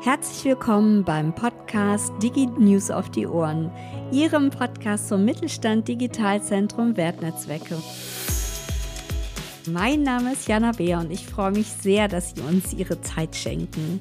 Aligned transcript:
Herzlich 0.00 0.44
willkommen 0.44 1.02
beim 1.02 1.34
Podcast 1.34 2.12
Digi 2.22 2.46
News 2.46 2.88
auf 2.88 3.10
die 3.10 3.26
Ohren, 3.26 3.68
Ihrem 4.12 4.48
Podcast 4.48 5.08
zum 5.08 5.24
Mittelstand 5.24 5.88
Digitalzentrum 5.88 6.96
Wertnetzwerke. 6.96 7.76
Mein 9.66 10.04
Name 10.04 10.34
ist 10.34 10.46
Jana 10.46 10.70
Beer 10.70 11.00
und 11.00 11.10
ich 11.10 11.26
freue 11.26 11.50
mich 11.50 11.66
sehr, 11.66 12.06
dass 12.06 12.30
Sie 12.30 12.40
uns 12.42 12.72
Ihre 12.72 13.00
Zeit 13.00 13.34
schenken. 13.34 13.98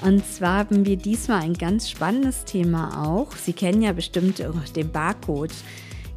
Und 0.00 0.24
zwar 0.26 0.60
haben 0.60 0.86
wir 0.86 0.96
diesmal 0.96 1.42
ein 1.42 1.54
ganz 1.54 1.90
spannendes 1.90 2.46
Thema 2.46 3.06
auch. 3.06 3.32
Sie 3.32 3.52
kennen 3.52 3.82
ja 3.82 3.92
bestimmt 3.92 4.42
den 4.74 4.90
Barcode 4.90 5.52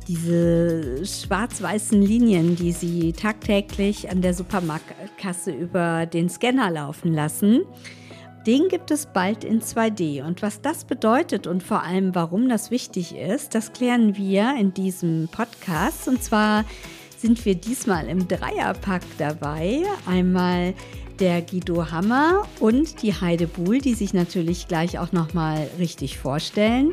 diese 0.08 1.06
schwarz-weißen 1.06 2.02
Linien, 2.02 2.56
die 2.56 2.72
Sie 2.72 3.12
tagtäglich 3.12 4.10
an 4.10 4.22
der 4.22 4.34
Supermarktkasse 4.34 5.52
über 5.52 6.06
den 6.06 6.30
Scanner 6.30 6.72
laufen 6.72 7.14
lassen. 7.14 7.64
Den 8.46 8.68
gibt 8.68 8.92
es 8.92 9.06
bald 9.06 9.46
in 9.46 9.62
2D. 9.62 10.24
Und 10.24 10.42
was 10.42 10.60
das 10.60 10.84
bedeutet 10.84 11.48
und 11.48 11.64
vor 11.64 11.82
allem 11.84 12.14
warum 12.14 12.50
das 12.50 12.72
wichtig 12.72 13.16
ist, 13.16 13.56
das 13.56 13.72
klären 13.72 14.18
wir 14.18 14.56
in 14.60 14.74
diesem 14.74 15.30
Podcast. 15.32 16.10
Und 16.10 16.22
zwar 16.22 16.66
sind 17.18 17.46
wir 17.46 17.56
diesmal 17.56 18.08
im 18.10 18.28
Dreierpack 18.28 19.04
dabei. 19.18 19.84
Einmal 20.06 20.74
der 21.20 21.42
Guido 21.42 21.90
Hammer 21.90 22.46
und 22.60 23.02
die 23.02 23.14
Heide 23.14 23.48
Buhl, 23.48 23.80
die 23.80 23.94
sich 23.94 24.14
natürlich 24.14 24.68
gleich 24.68 25.00
auch 25.00 25.14
nochmal 25.14 25.70
richtig 25.80 26.18
vorstellen. 26.18 26.92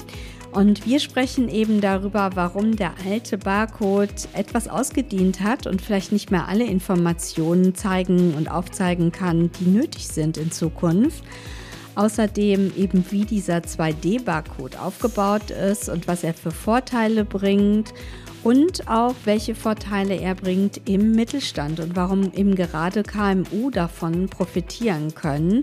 Und 0.53 0.85
wir 0.85 0.99
sprechen 0.99 1.49
eben 1.49 1.81
darüber, 1.81 2.31
warum 2.35 2.75
der 2.75 2.93
alte 3.09 3.39
Barcode 3.39 4.29
etwas 4.33 4.67
ausgedient 4.67 5.41
hat 5.41 5.67
und 5.67 5.81
vielleicht 5.81 6.11
nicht 6.11 6.33
mehr 6.33 6.49
alle 6.49 6.65
Informationen 6.65 7.77
zeigen 7.77 8.35
und 8.35 8.51
aufzeigen 8.51 9.13
kann, 9.13 9.51
die 9.61 9.69
nötig 9.69 10.09
sind 10.09 10.37
in 10.37 10.51
Zukunft. 10.51 11.23
Außerdem 11.95 12.73
eben, 12.77 13.05
wie 13.11 13.25
dieser 13.25 13.59
2D-Barcode 13.59 14.77
aufgebaut 14.77 15.51
ist 15.51 15.89
und 15.89 16.09
was 16.09 16.25
er 16.25 16.35
für 16.35 16.51
Vorteile 16.51 17.25
bringt 17.25 17.93
und 18.43 18.89
auch 18.89 19.15
welche 19.25 19.55
Vorteile 19.55 20.19
er 20.19 20.35
bringt 20.35 20.81
im 20.89 21.13
Mittelstand 21.13 21.79
und 21.79 21.95
warum 21.95 22.33
eben 22.33 22.55
gerade 22.55 23.03
KMU 23.03 23.71
davon 23.71 24.29
profitieren 24.29 25.15
können 25.15 25.63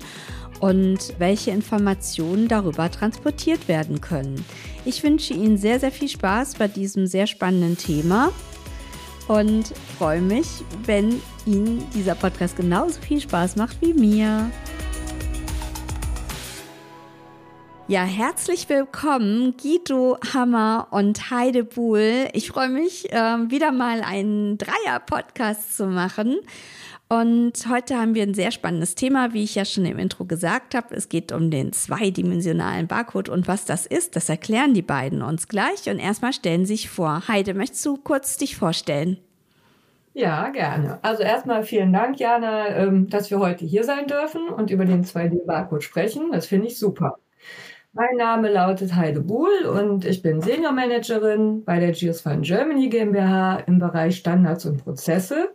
und 0.60 1.14
welche 1.20 1.52
Informationen 1.52 2.48
darüber 2.48 2.90
transportiert 2.90 3.68
werden 3.68 4.02
können. 4.02 4.44
Ich 4.86 5.04
wünsche 5.04 5.34
Ihnen 5.34 5.58
sehr, 5.58 5.80
sehr 5.80 5.92
viel 5.92 6.10
Spaß 6.10 6.56
bei 6.56 6.68
diesem 6.68 7.08
sehr 7.08 7.28
spannenden 7.28 7.78
Thema 7.78 8.32
und 9.28 9.74
freue 9.98 10.22
mich, 10.22 10.48
wenn 10.86 11.22
Ihnen 11.46 11.86
dieser 11.94 12.16
Podcast 12.16 12.56
genauso 12.56 13.00
viel 13.02 13.22
Spaß 13.22 13.56
macht 13.56 13.82
wie 13.82 13.94
mir. 13.94 14.50
Ja, 17.90 18.04
herzlich 18.04 18.68
willkommen, 18.68 19.56
Guido 19.56 20.18
Hammer 20.34 20.88
und 20.92 21.32
Heide 21.32 21.64
Buhl. 21.64 22.28
Ich 22.34 22.50
freue 22.50 22.68
mich, 22.68 23.10
äh, 23.14 23.50
wieder 23.50 23.72
mal 23.72 24.02
einen 24.02 24.58
Dreier-Podcast 24.58 25.78
zu 25.78 25.88
machen. 25.88 26.38
Und 27.10 27.54
heute 27.70 27.98
haben 27.98 28.16
wir 28.16 28.24
ein 28.24 28.34
sehr 28.34 28.52
spannendes 28.52 28.94
Thema, 28.94 29.34
wie 29.34 29.44
ich 29.44 29.56
ja 29.56 29.64
schon 29.64 29.86
im 29.86 29.98
Intro 29.98 30.26
gesagt 30.26 30.76
habe. 30.76 30.94
Es 30.94 31.08
geht 31.08 31.32
um 31.32 31.50
den 31.50 31.72
zweidimensionalen 31.72 32.88
Barcode 32.88 33.30
und 33.30 33.48
was 33.48 33.64
das 33.64 33.86
ist, 33.86 34.18
das 34.18 34.28
erklären 34.28 34.74
die 34.74 34.82
beiden 34.82 35.22
uns 35.22 35.48
gleich. 35.48 35.90
Und 35.90 36.00
erstmal 36.00 36.34
stellen 36.34 36.66
Sie 36.66 36.76
sich 36.76 36.90
vor. 36.90 37.30
Heide, 37.30 37.54
möchtest 37.54 37.86
du 37.86 37.96
kurz 37.96 38.36
dich 38.36 38.58
vorstellen? 38.58 39.18
Ja, 40.14 40.50
gerne. 40.50 41.00
Also 41.02 41.24
erstmal 41.24 41.64
vielen 41.64 41.94
Dank, 41.94 42.20
Jana, 42.20 42.70
ähm, 42.76 43.08
dass 43.08 43.32
wir 43.32 43.40
heute 43.40 43.64
hier 43.64 43.86
sein 43.86 44.08
dürfen 44.08 44.50
und 44.50 44.70
über 44.70 44.84
den 44.84 45.06
2D-Barcode 45.06 45.84
sprechen. 45.84 46.32
Das 46.32 46.48
finde 46.48 46.68
ich 46.68 46.78
super. 46.78 47.20
Mein 47.94 48.18
Name 48.18 48.52
lautet 48.52 48.96
Heide 48.96 49.22
Buhl 49.22 49.66
und 49.66 50.04
ich 50.04 50.22
bin 50.22 50.42
Senior 50.42 50.74
Managerin 50.74 51.64
bei 51.64 51.80
der 51.80 51.94
Geosfund 51.94 52.46
Germany 52.46 52.90
GmbH 52.90 53.58
im 53.68 53.80
Bereich 53.80 54.18
Standards 54.18 54.66
und 54.66 54.84
Prozesse. 54.84 55.50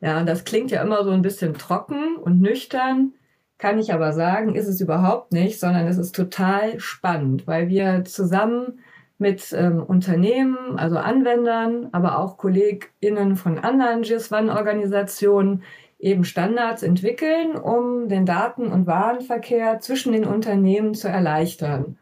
Ja, 0.00 0.22
das 0.22 0.44
klingt 0.44 0.70
ja 0.70 0.82
immer 0.82 1.04
so 1.04 1.10
ein 1.10 1.22
bisschen 1.22 1.54
trocken 1.54 2.16
und 2.16 2.40
nüchtern. 2.40 3.14
Kann 3.58 3.78
ich 3.78 3.92
aber 3.92 4.12
sagen, 4.12 4.54
ist 4.54 4.68
es 4.68 4.80
überhaupt 4.80 5.32
nicht, 5.32 5.60
sondern 5.60 5.86
es 5.86 5.96
ist 5.96 6.14
total 6.14 6.78
spannend, 6.80 7.46
weil 7.46 7.68
wir 7.68 8.04
zusammen 8.04 8.80
mit 9.18 9.52
ähm, 9.52 9.82
Unternehmen, 9.82 10.76
also 10.76 10.98
Anwendern, 10.98 11.88
aber 11.92 12.18
auch 12.18 12.36
KollegInnen 12.36 13.36
von 13.36 13.58
anderen 13.58 14.02
GIS-One-Organisationen 14.02 15.62
eben 15.98 16.24
Standards 16.24 16.82
entwickeln, 16.82 17.56
um 17.56 18.08
den 18.08 18.26
Daten- 18.26 18.70
und 18.70 18.86
Warenverkehr 18.86 19.80
zwischen 19.80 20.12
den 20.12 20.24
Unternehmen 20.26 20.94
zu 20.94 21.08
erleichtern. 21.08 21.96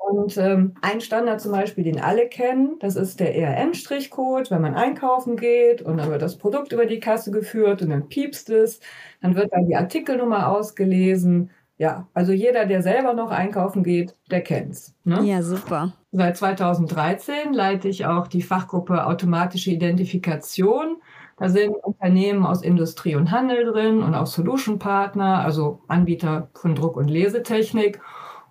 Und 0.00 0.38
ähm, 0.38 0.74
ein 0.80 1.00
Standard 1.02 1.40
zum 1.40 1.52
Beispiel, 1.52 1.84
den 1.84 2.00
alle 2.00 2.26
kennen, 2.26 2.78
das 2.80 2.96
ist 2.96 3.20
der 3.20 3.36
ERN-Strichcode, 3.36 4.50
wenn 4.50 4.62
man 4.62 4.74
einkaufen 4.74 5.36
geht 5.36 5.82
und 5.82 5.98
dann 5.98 6.10
wird 6.10 6.22
das 6.22 6.38
Produkt 6.38 6.72
über 6.72 6.86
die 6.86 7.00
Kasse 7.00 7.30
geführt 7.30 7.82
und 7.82 7.90
dann 7.90 8.08
piepst 8.08 8.48
es, 8.48 8.80
dann 9.20 9.36
wird 9.36 9.52
dann 9.52 9.66
die 9.66 9.76
Artikelnummer 9.76 10.48
ausgelesen. 10.48 11.50
Ja, 11.76 12.08
also 12.14 12.32
jeder, 12.32 12.64
der 12.64 12.82
selber 12.82 13.12
noch 13.12 13.30
einkaufen 13.30 13.82
geht, 13.82 14.16
der 14.30 14.40
kennt's. 14.40 14.94
Ne? 15.04 15.22
Ja, 15.22 15.42
super. 15.42 15.92
Seit 16.12 16.36
2013 16.36 17.52
leite 17.52 17.88
ich 17.88 18.06
auch 18.06 18.26
die 18.26 18.42
Fachgruppe 18.42 19.06
automatische 19.06 19.70
Identifikation. 19.70 20.96
Da 21.36 21.48
sind 21.48 21.70
Unternehmen 21.70 22.44
aus 22.44 22.62
Industrie 22.62 23.16
und 23.16 23.30
Handel 23.30 23.64
drin 23.64 24.02
und 24.02 24.14
auch 24.14 24.26
Solution 24.26 24.78
Partner, 24.78 25.44
also 25.44 25.80
Anbieter 25.88 26.48
von 26.54 26.74
Druck- 26.74 26.96
und 26.96 27.08
Lesetechnik. 27.08 28.00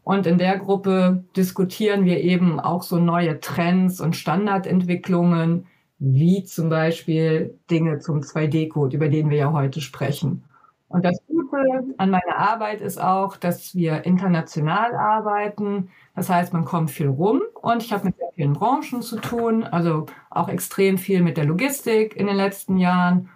Und 0.09 0.25
in 0.25 0.39
der 0.39 0.57
Gruppe 0.57 1.23
diskutieren 1.37 2.03
wir 2.03 2.19
eben 2.19 2.59
auch 2.59 2.81
so 2.81 2.97
neue 2.97 3.39
Trends 3.41 4.01
und 4.01 4.15
Standardentwicklungen, 4.15 5.67
wie 5.99 6.43
zum 6.45 6.67
Beispiel 6.67 7.55
Dinge 7.69 7.99
zum 7.99 8.21
2D-Code, 8.21 8.95
über 8.95 9.07
den 9.07 9.29
wir 9.29 9.37
ja 9.37 9.53
heute 9.53 9.81
sprechen. 9.81 10.43
Und 10.87 11.05
das 11.05 11.19
Gute 11.27 11.57
an 11.99 12.09
meiner 12.09 12.39
Arbeit 12.39 12.81
ist 12.81 12.99
auch, 12.99 13.37
dass 13.37 13.75
wir 13.75 14.03
international 14.03 14.95
arbeiten. 14.95 15.89
Das 16.15 16.27
heißt, 16.27 16.53
man 16.53 16.65
kommt 16.65 16.89
viel 16.89 17.09
rum 17.09 17.43
und 17.61 17.83
ich 17.83 17.93
habe 17.93 18.05
mit 18.05 18.17
sehr 18.17 18.31
vielen 18.33 18.53
Branchen 18.53 19.03
zu 19.03 19.19
tun, 19.19 19.63
also 19.63 20.07
auch 20.31 20.49
extrem 20.49 20.97
viel 20.97 21.21
mit 21.21 21.37
der 21.37 21.45
Logistik 21.45 22.15
in 22.15 22.25
den 22.25 22.35
letzten 22.35 22.77
Jahren 22.77 23.29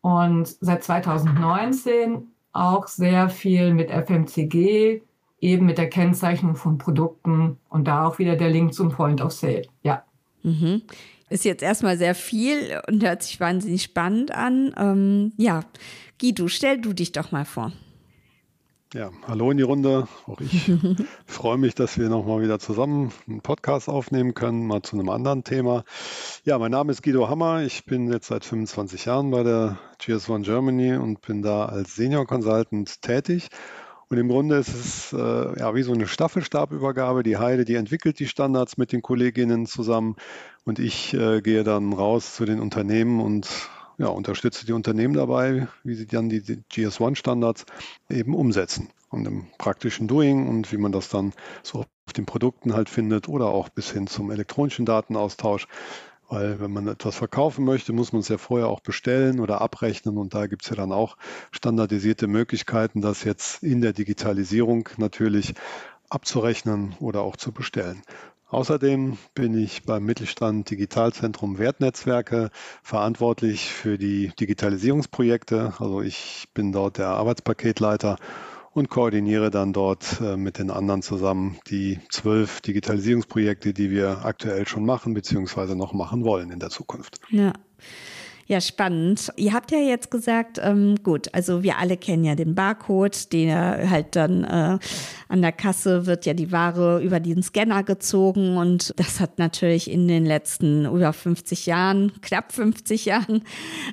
und 0.00 0.46
seit 0.46 0.84
2019 0.84 2.28
auch 2.52 2.86
sehr 2.86 3.28
viel 3.30 3.74
mit 3.74 3.90
FMCG, 3.90 5.02
eben 5.40 5.66
mit 5.66 5.78
der 5.78 5.88
Kennzeichnung 5.88 6.54
von 6.54 6.78
Produkten 6.78 7.56
und 7.68 7.88
da 7.88 8.06
auch 8.06 8.18
wieder 8.18 8.36
der 8.36 8.50
Link 8.50 8.74
zum 8.74 8.90
Point 8.90 9.20
of 9.20 9.32
Sale. 9.32 9.62
Ja. 9.82 10.04
Mhm. 10.42 10.82
Ist 11.28 11.44
jetzt 11.44 11.62
erstmal 11.62 11.96
sehr 11.96 12.14
viel 12.14 12.80
und 12.88 13.04
hört 13.04 13.22
sich 13.22 13.38
wahnsinnig 13.40 13.84
spannend 13.84 14.32
an. 14.32 14.74
Ähm, 14.76 15.32
ja, 15.36 15.60
Guido, 16.20 16.48
stell 16.48 16.80
du 16.80 16.92
dich 16.92 17.12
doch 17.12 17.30
mal 17.30 17.44
vor. 17.44 17.72
Ja, 18.92 19.12
hallo 19.28 19.52
in 19.52 19.56
die 19.56 19.62
Runde. 19.62 20.08
Auch 20.26 20.40
ich 20.40 20.72
freue 21.26 21.56
mich, 21.56 21.76
dass 21.76 21.96
wir 21.96 22.08
nochmal 22.08 22.42
wieder 22.42 22.58
zusammen 22.58 23.12
einen 23.28 23.40
Podcast 23.40 23.88
aufnehmen 23.88 24.34
können, 24.34 24.66
mal 24.66 24.82
zu 24.82 24.98
einem 24.98 25.08
anderen 25.08 25.44
Thema. 25.44 25.84
Ja, 26.44 26.58
mein 26.58 26.72
Name 26.72 26.90
ist 26.90 27.04
Guido 27.04 27.28
Hammer. 27.28 27.62
Ich 27.62 27.84
bin 27.84 28.12
jetzt 28.12 28.26
seit 28.26 28.44
25 28.44 29.04
Jahren 29.04 29.30
bei 29.30 29.44
der 29.44 29.78
GS1 30.00 30.42
Germany 30.42 30.96
und 30.96 31.20
bin 31.20 31.42
da 31.42 31.66
als 31.66 31.94
Senior 31.94 32.26
Consultant 32.26 33.00
tätig 33.00 33.48
und 34.10 34.18
im 34.18 34.28
Grunde 34.28 34.56
ist 34.56 34.74
es 34.74 35.12
äh, 35.12 35.58
ja 35.58 35.74
wie 35.74 35.82
so 35.82 35.92
eine 35.92 36.08
Staffelstabübergabe. 36.08 37.22
Die 37.22 37.36
Heide, 37.36 37.64
die 37.64 37.76
entwickelt 37.76 38.18
die 38.18 38.26
Standards 38.26 38.76
mit 38.76 38.90
den 38.90 39.02
Kolleginnen 39.02 39.66
zusammen 39.66 40.16
und 40.64 40.80
ich 40.80 41.14
äh, 41.14 41.40
gehe 41.40 41.62
dann 41.62 41.92
raus 41.92 42.34
zu 42.34 42.44
den 42.44 42.58
Unternehmen 42.58 43.20
und 43.20 43.48
ja, 43.98 44.08
unterstütze 44.08 44.66
die 44.66 44.72
Unternehmen 44.72 45.14
dabei, 45.14 45.68
wie 45.84 45.94
sie 45.94 46.06
dann 46.06 46.28
die, 46.28 46.42
die 46.42 46.62
GS1-Standards 46.72 47.66
eben 48.08 48.34
umsetzen 48.34 48.88
und 49.10 49.26
im 49.26 49.46
praktischen 49.58 50.08
Doing 50.08 50.48
und 50.48 50.72
wie 50.72 50.78
man 50.78 50.90
das 50.90 51.08
dann 51.08 51.32
so 51.62 51.80
auf 51.80 52.12
den 52.16 52.26
Produkten 52.26 52.74
halt 52.74 52.88
findet 52.88 53.28
oder 53.28 53.46
auch 53.46 53.68
bis 53.68 53.92
hin 53.92 54.08
zum 54.08 54.32
elektronischen 54.32 54.86
Datenaustausch. 54.86 55.68
Weil 56.30 56.60
wenn 56.60 56.72
man 56.72 56.86
etwas 56.86 57.16
verkaufen 57.16 57.64
möchte, 57.64 57.92
muss 57.92 58.12
man 58.12 58.20
es 58.20 58.28
ja 58.28 58.38
vorher 58.38 58.68
auch 58.68 58.80
bestellen 58.80 59.40
oder 59.40 59.60
abrechnen. 59.60 60.16
Und 60.16 60.32
da 60.32 60.46
gibt 60.46 60.62
es 60.62 60.70
ja 60.70 60.76
dann 60.76 60.92
auch 60.92 61.16
standardisierte 61.50 62.28
Möglichkeiten, 62.28 63.00
das 63.00 63.24
jetzt 63.24 63.64
in 63.64 63.80
der 63.80 63.92
Digitalisierung 63.92 64.88
natürlich 64.96 65.54
abzurechnen 66.08 66.94
oder 67.00 67.22
auch 67.22 67.36
zu 67.36 67.50
bestellen. 67.50 68.02
Außerdem 68.48 69.18
bin 69.34 69.56
ich 69.56 69.84
beim 69.84 70.04
Mittelstand 70.04 70.70
Digitalzentrum 70.70 71.58
Wertnetzwerke 71.58 72.50
verantwortlich 72.82 73.72
für 73.72 73.98
die 73.98 74.32
Digitalisierungsprojekte. 74.38 75.74
Also 75.78 76.00
ich 76.00 76.48
bin 76.54 76.70
dort 76.70 76.98
der 76.98 77.08
Arbeitspaketleiter 77.08 78.16
und 78.72 78.88
koordiniere 78.88 79.50
dann 79.50 79.72
dort 79.72 80.20
äh, 80.20 80.36
mit 80.36 80.58
den 80.58 80.70
anderen 80.70 81.02
zusammen 81.02 81.58
die 81.68 81.98
zwölf 82.08 82.60
Digitalisierungsprojekte, 82.60 83.72
die 83.74 83.90
wir 83.90 84.24
aktuell 84.24 84.66
schon 84.66 84.84
machen, 84.84 85.14
beziehungsweise 85.14 85.76
noch 85.76 85.92
machen 85.92 86.24
wollen 86.24 86.50
in 86.50 86.60
der 86.60 86.70
Zukunft. 86.70 87.20
Ja. 87.30 87.52
Ja, 88.50 88.60
spannend. 88.60 89.32
Ihr 89.36 89.52
habt 89.52 89.70
ja 89.70 89.78
jetzt 89.78 90.10
gesagt, 90.10 90.58
ähm, 90.60 90.96
gut, 91.04 91.32
also 91.32 91.62
wir 91.62 91.78
alle 91.78 91.96
kennen 91.96 92.24
ja 92.24 92.34
den 92.34 92.56
Barcode, 92.56 93.32
der 93.32 93.88
halt 93.88 94.16
dann 94.16 94.42
äh, 94.42 94.78
an 95.28 95.40
der 95.40 95.52
Kasse 95.52 96.06
wird 96.06 96.26
ja 96.26 96.34
die 96.34 96.50
Ware 96.50 97.00
über 97.00 97.20
den 97.20 97.44
Scanner 97.44 97.84
gezogen 97.84 98.56
und 98.56 98.92
das 98.96 99.20
hat 99.20 99.38
natürlich 99.38 99.88
in 99.88 100.08
den 100.08 100.26
letzten 100.26 100.84
über 100.84 101.12
50 101.12 101.66
Jahren, 101.66 102.10
knapp 102.22 102.50
50 102.50 103.04
Jahren 103.04 103.44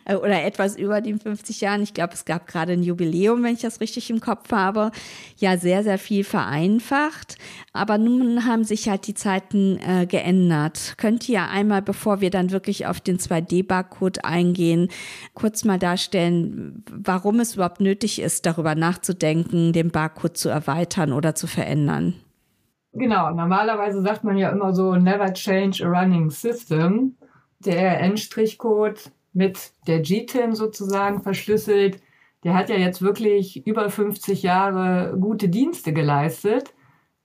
äh, 0.06 0.16
oder 0.16 0.44
etwas 0.44 0.76
über 0.76 1.02
den 1.02 1.20
50 1.20 1.62
Jahren, 1.62 1.84
ich 1.84 1.94
glaube, 1.94 2.16
es 2.16 2.26
gab 2.26 2.48
gerade 2.48 2.74
ein 2.74 2.82
Jubiläum, 2.82 3.44
wenn 3.44 3.54
ich 3.54 3.62
das 3.62 3.80
richtig 3.80 4.10
im 4.10 4.22
Kopf 4.22 4.52
habe, 4.52 4.90
ja 5.38 5.60
sehr, 5.60 5.84
sehr 5.84 6.00
viel 6.00 6.24
vereinfacht. 6.24 7.36
Aber 7.74 8.00
nun 8.00 8.48
haben 8.48 8.64
sich 8.64 8.90
halt 8.90 9.06
die 9.06 9.14
Zeiten 9.14 9.78
äh, 9.88 10.08
geändert. 10.08 10.96
Könnt 10.98 11.30
ihr 11.30 11.44
einmal, 11.44 11.84
bevor 11.84 12.22
wir 12.22 12.32
dann 12.32 12.50
wirklich 12.50 12.88
auf 12.88 13.00
den 13.00 13.20
2D-Barcode 13.20 14.26
eingehen, 14.26 14.47
kurz 15.34 15.64
mal 15.66 15.80
darstellen, 15.80 16.84
warum 16.92 17.40
es 17.40 17.56
überhaupt 17.56 17.82
nötig 17.82 18.22
ist, 18.22 18.46
darüber 18.46 18.76
nachzudenken, 18.76 19.74
den 19.74 19.92
Barcode 19.92 20.38
zu 20.38 20.50
erweitern 20.50 21.14
oder 21.14 21.36
zu 21.36 21.48
verändern? 21.48 22.16
Genau, 22.94 23.32
normalerweise 23.32 24.02
sagt 24.02 24.24
man 24.24 24.38
ja 24.38 24.50
immer 24.50 24.74
so, 24.74 24.96
never 24.96 25.32
change 25.34 25.86
a 25.86 25.90
running 25.90 26.30
system. 26.30 27.16
Der 27.60 28.00
RN-Strichcode 28.02 29.12
mit 29.34 29.72
der 29.88 30.02
GTIN 30.02 30.56
sozusagen 30.56 31.22
verschlüsselt, 31.22 32.02
der 32.44 32.54
hat 32.54 32.70
ja 32.70 32.76
jetzt 32.76 33.02
wirklich 33.02 33.68
über 33.68 33.90
50 33.90 34.44
Jahre 34.44 35.18
gute 35.20 35.50
Dienste 35.50 35.94
geleistet. 35.94 36.74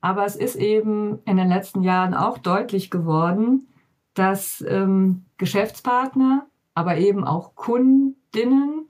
Aber 0.00 0.24
es 0.24 0.36
ist 0.36 0.56
eben 0.56 1.20
in 1.24 1.36
den 1.36 1.48
letzten 1.48 1.82
Jahren 1.82 2.12
auch 2.12 2.38
deutlich 2.38 2.90
geworden, 2.90 3.68
dass 4.14 4.62
ähm, 4.66 5.24
Geschäftspartner, 5.38 6.46
aber 6.74 6.96
eben 6.96 7.24
auch 7.24 7.54
Kundinnen 7.54 8.88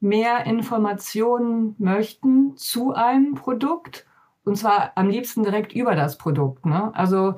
mehr 0.00 0.46
Informationen 0.46 1.74
möchten 1.78 2.56
zu 2.56 2.94
einem 2.94 3.34
Produkt 3.34 4.06
und 4.44 4.56
zwar 4.56 4.92
am 4.94 5.08
liebsten 5.08 5.42
direkt 5.42 5.72
über 5.72 5.94
das 5.94 6.18
Produkt. 6.18 6.66
Ne? 6.66 6.90
Also, 6.94 7.34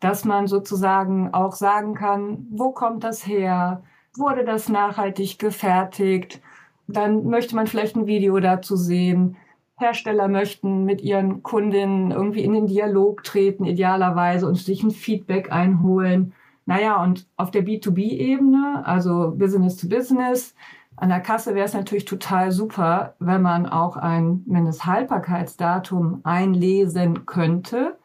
dass 0.00 0.24
man 0.24 0.46
sozusagen 0.46 1.32
auch 1.32 1.52
sagen 1.52 1.94
kann, 1.94 2.46
wo 2.50 2.72
kommt 2.72 3.04
das 3.04 3.26
her? 3.26 3.82
Wurde 4.16 4.44
das 4.44 4.68
nachhaltig 4.68 5.38
gefertigt? 5.38 6.40
Dann 6.88 7.26
möchte 7.26 7.54
man 7.54 7.66
vielleicht 7.66 7.96
ein 7.96 8.06
Video 8.06 8.40
dazu 8.40 8.76
sehen. 8.76 9.36
Hersteller 9.76 10.28
möchten 10.28 10.84
mit 10.84 11.00
ihren 11.00 11.42
Kundinnen 11.42 12.10
irgendwie 12.10 12.44
in 12.44 12.52
den 12.52 12.66
Dialog 12.66 13.22
treten, 13.22 13.64
idealerweise, 13.64 14.46
und 14.46 14.56
sich 14.56 14.82
ein 14.82 14.90
Feedback 14.90 15.52
einholen. 15.52 16.34
Naja, 16.66 17.02
und 17.02 17.28
auf 17.36 17.50
der 17.50 17.64
B2B-Ebene, 17.64 18.82
also 18.84 19.32
Business 19.36 19.76
to 19.76 19.88
Business, 19.88 20.54
an 20.96 21.08
der 21.08 21.20
Kasse 21.20 21.54
wäre 21.54 21.64
es 21.64 21.72
natürlich 21.74 22.04
total 22.04 22.52
super, 22.52 23.14
wenn 23.18 23.40
man 23.42 23.66
auch 23.66 23.96
ein 23.96 24.42
Mindesthaltbarkeitsdatum 24.46 26.20
einlesen 26.24 27.24
könnte, 27.26 27.98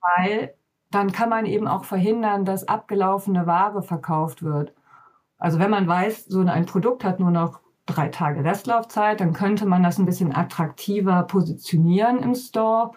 weil 0.00 0.54
dann 0.90 1.12
kann 1.12 1.30
man 1.30 1.46
eben 1.46 1.66
auch 1.66 1.84
verhindern, 1.84 2.44
dass 2.44 2.68
abgelaufene 2.68 3.46
Ware 3.46 3.82
verkauft 3.82 4.42
wird. 4.42 4.74
Also 5.38 5.58
wenn 5.58 5.70
man 5.70 5.88
weiß, 5.88 6.26
so 6.26 6.40
ein 6.40 6.66
Produkt 6.66 7.04
hat 7.04 7.20
nur 7.20 7.30
noch 7.30 7.60
drei 7.86 8.08
Tage 8.08 8.44
Restlaufzeit, 8.44 9.20
dann 9.20 9.32
könnte 9.32 9.66
man 9.66 9.82
das 9.82 9.98
ein 9.98 10.06
bisschen 10.06 10.34
attraktiver 10.34 11.22
positionieren 11.22 12.18
im 12.18 12.34
Store 12.34 12.92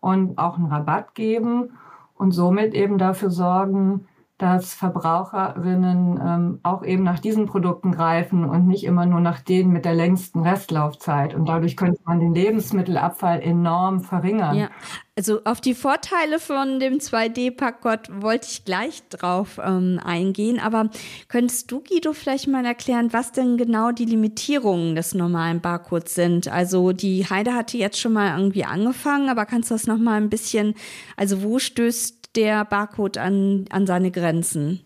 und 0.00 0.38
auch 0.38 0.56
einen 0.56 0.66
Rabatt 0.66 1.14
geben 1.14 1.76
und 2.14 2.32
somit 2.32 2.74
eben 2.74 2.98
dafür 2.98 3.30
sorgen, 3.30 4.07
dass 4.38 4.72
Verbraucherinnen 4.72 6.20
ähm, 6.24 6.60
auch 6.62 6.84
eben 6.84 7.02
nach 7.02 7.18
diesen 7.18 7.46
Produkten 7.46 7.90
greifen 7.90 8.44
und 8.44 8.68
nicht 8.68 8.84
immer 8.84 9.04
nur 9.04 9.20
nach 9.20 9.40
denen 9.40 9.72
mit 9.72 9.84
der 9.84 9.94
längsten 9.94 10.40
Restlaufzeit. 10.40 11.34
Und 11.34 11.48
dadurch 11.48 11.76
könnte 11.76 12.00
man 12.04 12.20
den 12.20 12.34
Lebensmittelabfall 12.34 13.40
enorm 13.42 14.00
verringern. 14.00 14.56
Ja, 14.56 14.70
also 15.18 15.40
auf 15.42 15.60
die 15.60 15.74
Vorteile 15.74 16.38
von 16.38 16.78
dem 16.78 16.98
2D-Packgott 16.98 18.22
wollte 18.22 18.46
ich 18.48 18.64
gleich 18.64 19.02
drauf 19.08 19.58
ähm, 19.60 19.98
eingehen. 20.00 20.60
Aber 20.60 20.90
könntest 21.26 21.72
du, 21.72 21.82
Guido, 21.82 22.12
vielleicht 22.12 22.46
mal 22.46 22.64
erklären, 22.64 23.12
was 23.12 23.32
denn 23.32 23.56
genau 23.56 23.90
die 23.90 24.04
Limitierungen 24.04 24.94
des 24.94 25.14
normalen 25.14 25.60
Barcodes 25.60 26.14
sind? 26.14 26.46
Also 26.46 26.92
die 26.92 27.26
Heide 27.28 27.54
hatte 27.54 27.76
jetzt 27.76 27.98
schon 27.98 28.12
mal 28.12 28.38
irgendwie 28.38 28.64
angefangen, 28.64 29.28
aber 29.28 29.44
kannst 29.44 29.72
du 29.72 29.74
das 29.74 29.88
noch 29.88 29.98
mal 29.98 30.14
ein 30.14 30.30
bisschen, 30.30 30.74
also 31.16 31.42
wo 31.42 31.58
stößt 31.58 32.17
der 32.36 32.64
Barcode 32.64 33.18
an, 33.18 33.66
an 33.70 33.86
seine 33.86 34.10
Grenzen? 34.10 34.80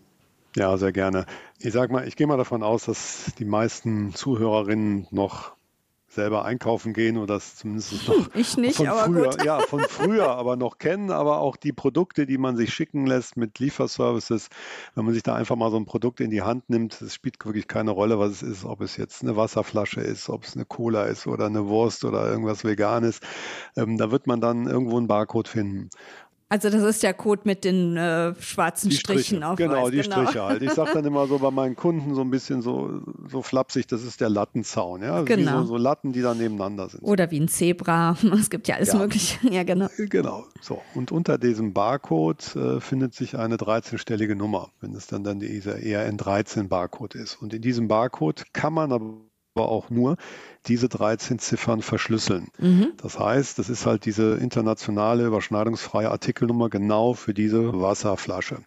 Ja, 0.55 0.77
sehr 0.77 0.91
gerne. 0.91 1.25
Ich 1.59 1.73
sag 1.73 1.91
mal, 1.91 2.07
ich 2.07 2.15
gehe 2.15 2.27
mal 2.27 2.37
davon 2.37 2.61
aus, 2.63 2.85
dass 2.85 3.33
die 3.39 3.45
meisten 3.45 4.13
Zuhörerinnen 4.13 5.07
noch 5.11 5.53
selber 6.13 6.45
einkaufen 6.45 6.93
gehen 6.93 7.17
oder 7.17 7.35
das 7.35 7.55
zumindest 7.55 8.07
noch 8.07 8.35
ich 8.35 8.55
nicht, 8.57 8.75
von 8.77 8.87
aber 8.87 9.05
früher, 9.05 9.43
ja, 9.43 9.59
von 9.67 9.81
früher 9.81 10.29
aber 10.29 10.55
noch 10.55 10.77
kennen, 10.77 11.11
aber 11.11 11.39
auch 11.39 11.57
die 11.57 11.73
Produkte, 11.73 12.25
die 12.25 12.37
man 12.37 12.55
sich 12.55 12.73
schicken 12.73 13.05
lässt 13.05 13.35
mit 13.35 13.59
Lieferservices, 13.59 14.49
wenn 14.95 15.05
man 15.05 15.13
sich 15.13 15.23
da 15.23 15.35
einfach 15.35 15.55
mal 15.55 15.71
so 15.71 15.77
ein 15.77 15.85
Produkt 15.85 16.19
in 16.19 16.29
die 16.29 16.43
Hand 16.43 16.69
nimmt, 16.69 17.01
es 17.01 17.15
spielt 17.15 17.43
wirklich 17.45 17.67
keine 17.67 17.91
Rolle, 17.91 18.19
was 18.19 18.31
es 18.31 18.43
ist, 18.43 18.65
ob 18.65 18.81
es 18.81 18.97
jetzt 18.97 19.23
eine 19.23 19.35
Wasserflasche 19.35 20.01
ist, 20.01 20.29
ob 20.29 20.43
es 20.43 20.55
eine 20.55 20.65
Cola 20.65 21.05
ist 21.05 21.27
oder 21.27 21.47
eine 21.47 21.67
Wurst 21.67 22.05
oder 22.05 22.29
irgendwas 22.29 22.63
Veganes, 22.63 23.19
ähm, 23.75 23.97
da 23.97 24.11
wird 24.11 24.27
man 24.27 24.39
dann 24.39 24.67
irgendwo 24.67 24.97
einen 24.97 25.07
Barcode 25.07 25.47
finden. 25.47 25.89
Also 26.53 26.69
das 26.69 26.83
ist 26.83 27.01
der 27.01 27.15
Code 27.15 27.41
mit 27.45 27.63
den 27.63 27.97
äh, 27.97 28.35
schwarzen 28.39 28.91
die 28.91 28.95
Strichen 28.95 29.43
auf 29.43 29.57
Genau, 29.57 29.89
die 29.89 30.03
genau. 30.03 30.21
Striche 30.21 30.43
halt. 30.43 30.61
Ich 30.61 30.69
sage 30.69 30.91
dann 30.93 31.03
immer 31.07 31.25
so 31.25 31.39
bei 31.39 31.49
meinen 31.49 31.75
Kunden 31.75 32.13
so 32.13 32.21
ein 32.21 32.29
bisschen 32.29 32.61
so, 32.61 33.01
so 33.27 33.41
flapsig, 33.41 33.87
das 33.87 34.03
ist 34.03 34.21
der 34.21 34.29
Lattenzaun. 34.29 35.01
Ja? 35.01 35.15
Also 35.15 35.25
genau. 35.25 35.61
So, 35.61 35.69
so, 35.69 35.77
Latten, 35.77 36.13
die 36.13 36.21
da 36.21 36.35
nebeneinander 36.35 36.89
sind. 36.89 37.01
Oder 37.01 37.31
wie 37.31 37.39
ein 37.39 37.47
Zebra. 37.47 38.15
Es 38.39 38.51
gibt 38.51 38.67
ja 38.67 38.75
alles 38.75 38.89
ja. 38.89 38.99
Mögliche. 38.99 39.39
Ja, 39.49 39.63
genau. 39.63 39.87
Genau. 39.97 40.45
So. 40.61 40.79
Und 40.93 41.11
unter 41.11 41.39
diesem 41.39 41.73
Barcode 41.73 42.55
äh, 42.55 42.79
findet 42.79 43.15
sich 43.15 43.35
eine 43.35 43.55
13-stellige 43.55 44.35
Nummer, 44.35 44.69
wenn 44.79 44.93
es 44.93 45.07
dann, 45.07 45.23
dann 45.23 45.39
dieser 45.39 45.77
ERN13-Barcode 45.77 47.15
ist. 47.15 47.41
Und 47.41 47.55
in 47.55 47.63
diesem 47.63 47.87
Barcode 47.87 48.43
kann 48.53 48.73
man 48.73 48.91
aber 48.91 49.15
auch 49.61 49.89
nur 49.89 50.17
diese 50.65 50.89
13 50.89 51.39
Ziffern 51.39 51.81
verschlüsseln. 51.81 52.47
Mhm. 52.57 52.93
Das 52.97 53.19
heißt, 53.19 53.59
das 53.59 53.69
ist 53.69 53.85
halt 53.85 54.05
diese 54.05 54.35
internationale 54.35 55.25
überschneidungsfreie 55.25 56.09
Artikelnummer 56.09 56.69
genau 56.69 57.13
für 57.13 57.33
diese 57.33 57.79
Wasserflasche. 57.79 58.63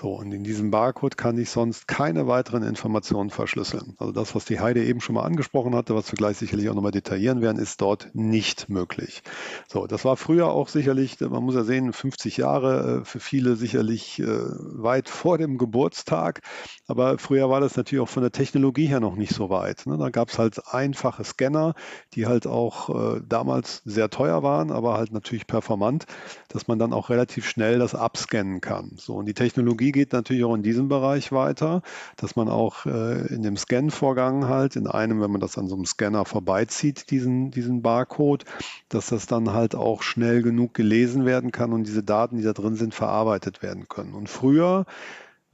So, 0.00 0.14
und 0.14 0.32
in 0.32 0.44
diesem 0.44 0.70
Barcode 0.70 1.18
kann 1.18 1.36
ich 1.36 1.50
sonst 1.50 1.86
keine 1.86 2.26
weiteren 2.26 2.62
Informationen 2.62 3.28
verschlüsseln. 3.28 3.96
Also 3.98 4.12
das, 4.12 4.34
was 4.34 4.46
die 4.46 4.58
Heide 4.58 4.82
eben 4.82 5.02
schon 5.02 5.14
mal 5.14 5.24
angesprochen 5.24 5.74
hatte, 5.74 5.94
was 5.94 6.10
wir 6.10 6.16
gleich 6.16 6.38
sicherlich 6.38 6.70
auch 6.70 6.74
nochmal 6.74 6.90
detaillieren 6.90 7.42
werden, 7.42 7.58
ist 7.58 7.82
dort 7.82 8.08
nicht 8.14 8.70
möglich. 8.70 9.22
So, 9.68 9.86
das 9.86 10.06
war 10.06 10.16
früher 10.16 10.48
auch 10.48 10.68
sicherlich, 10.68 11.20
man 11.20 11.42
muss 11.42 11.54
ja 11.54 11.64
sehen, 11.64 11.92
50 11.92 12.38
Jahre 12.38 13.00
äh, 13.02 13.04
für 13.04 13.20
viele 13.20 13.56
sicherlich 13.56 14.18
äh, 14.20 14.26
weit 14.26 15.10
vor 15.10 15.36
dem 15.36 15.58
Geburtstag. 15.58 16.40
Aber 16.86 17.18
früher 17.18 17.50
war 17.50 17.60
das 17.60 17.76
natürlich 17.76 18.02
auch 18.02 18.08
von 18.08 18.22
der 18.22 18.32
Technologie 18.32 18.86
her 18.86 19.00
noch 19.00 19.16
nicht 19.16 19.34
so 19.34 19.50
weit. 19.50 19.84
Ne? 19.84 19.98
Da 19.98 20.08
gab 20.08 20.30
es 20.30 20.38
halt 20.38 20.62
einfache 20.72 21.24
Scanner, 21.24 21.74
die 22.14 22.26
halt 22.26 22.46
auch 22.46 23.16
äh, 23.16 23.20
damals 23.28 23.82
sehr 23.84 24.08
teuer 24.08 24.42
waren, 24.42 24.70
aber 24.70 24.96
halt 24.96 25.12
natürlich 25.12 25.46
performant, 25.46 26.06
dass 26.48 26.68
man 26.68 26.78
dann 26.78 26.94
auch 26.94 27.10
relativ 27.10 27.46
schnell 27.46 27.78
das 27.78 27.94
abscannen 27.94 28.62
kann. 28.62 28.92
So, 28.96 29.16
und 29.16 29.26
die 29.26 29.34
Technologie 29.34 29.89
geht 29.92 30.12
natürlich 30.12 30.44
auch 30.44 30.54
in 30.54 30.62
diesem 30.62 30.88
Bereich 30.88 31.32
weiter, 31.32 31.82
dass 32.16 32.36
man 32.36 32.48
auch 32.48 32.86
äh, 32.86 33.26
in 33.34 33.42
dem 33.42 33.56
Scan-Vorgang 33.56 34.48
halt, 34.48 34.76
in 34.76 34.86
einem, 34.86 35.20
wenn 35.20 35.30
man 35.30 35.40
das 35.40 35.58
an 35.58 35.68
so 35.68 35.74
einem 35.74 35.84
Scanner 35.84 36.24
vorbeizieht, 36.24 37.10
diesen, 37.10 37.50
diesen 37.50 37.82
Barcode, 37.82 38.44
dass 38.88 39.08
das 39.08 39.26
dann 39.26 39.52
halt 39.52 39.74
auch 39.74 40.02
schnell 40.02 40.42
genug 40.42 40.74
gelesen 40.74 41.24
werden 41.24 41.52
kann 41.52 41.72
und 41.72 41.86
diese 41.86 42.02
Daten, 42.02 42.36
die 42.36 42.42
da 42.42 42.52
drin 42.52 42.76
sind, 42.76 42.94
verarbeitet 42.94 43.62
werden 43.62 43.88
können. 43.88 44.14
Und 44.14 44.28
früher 44.28 44.86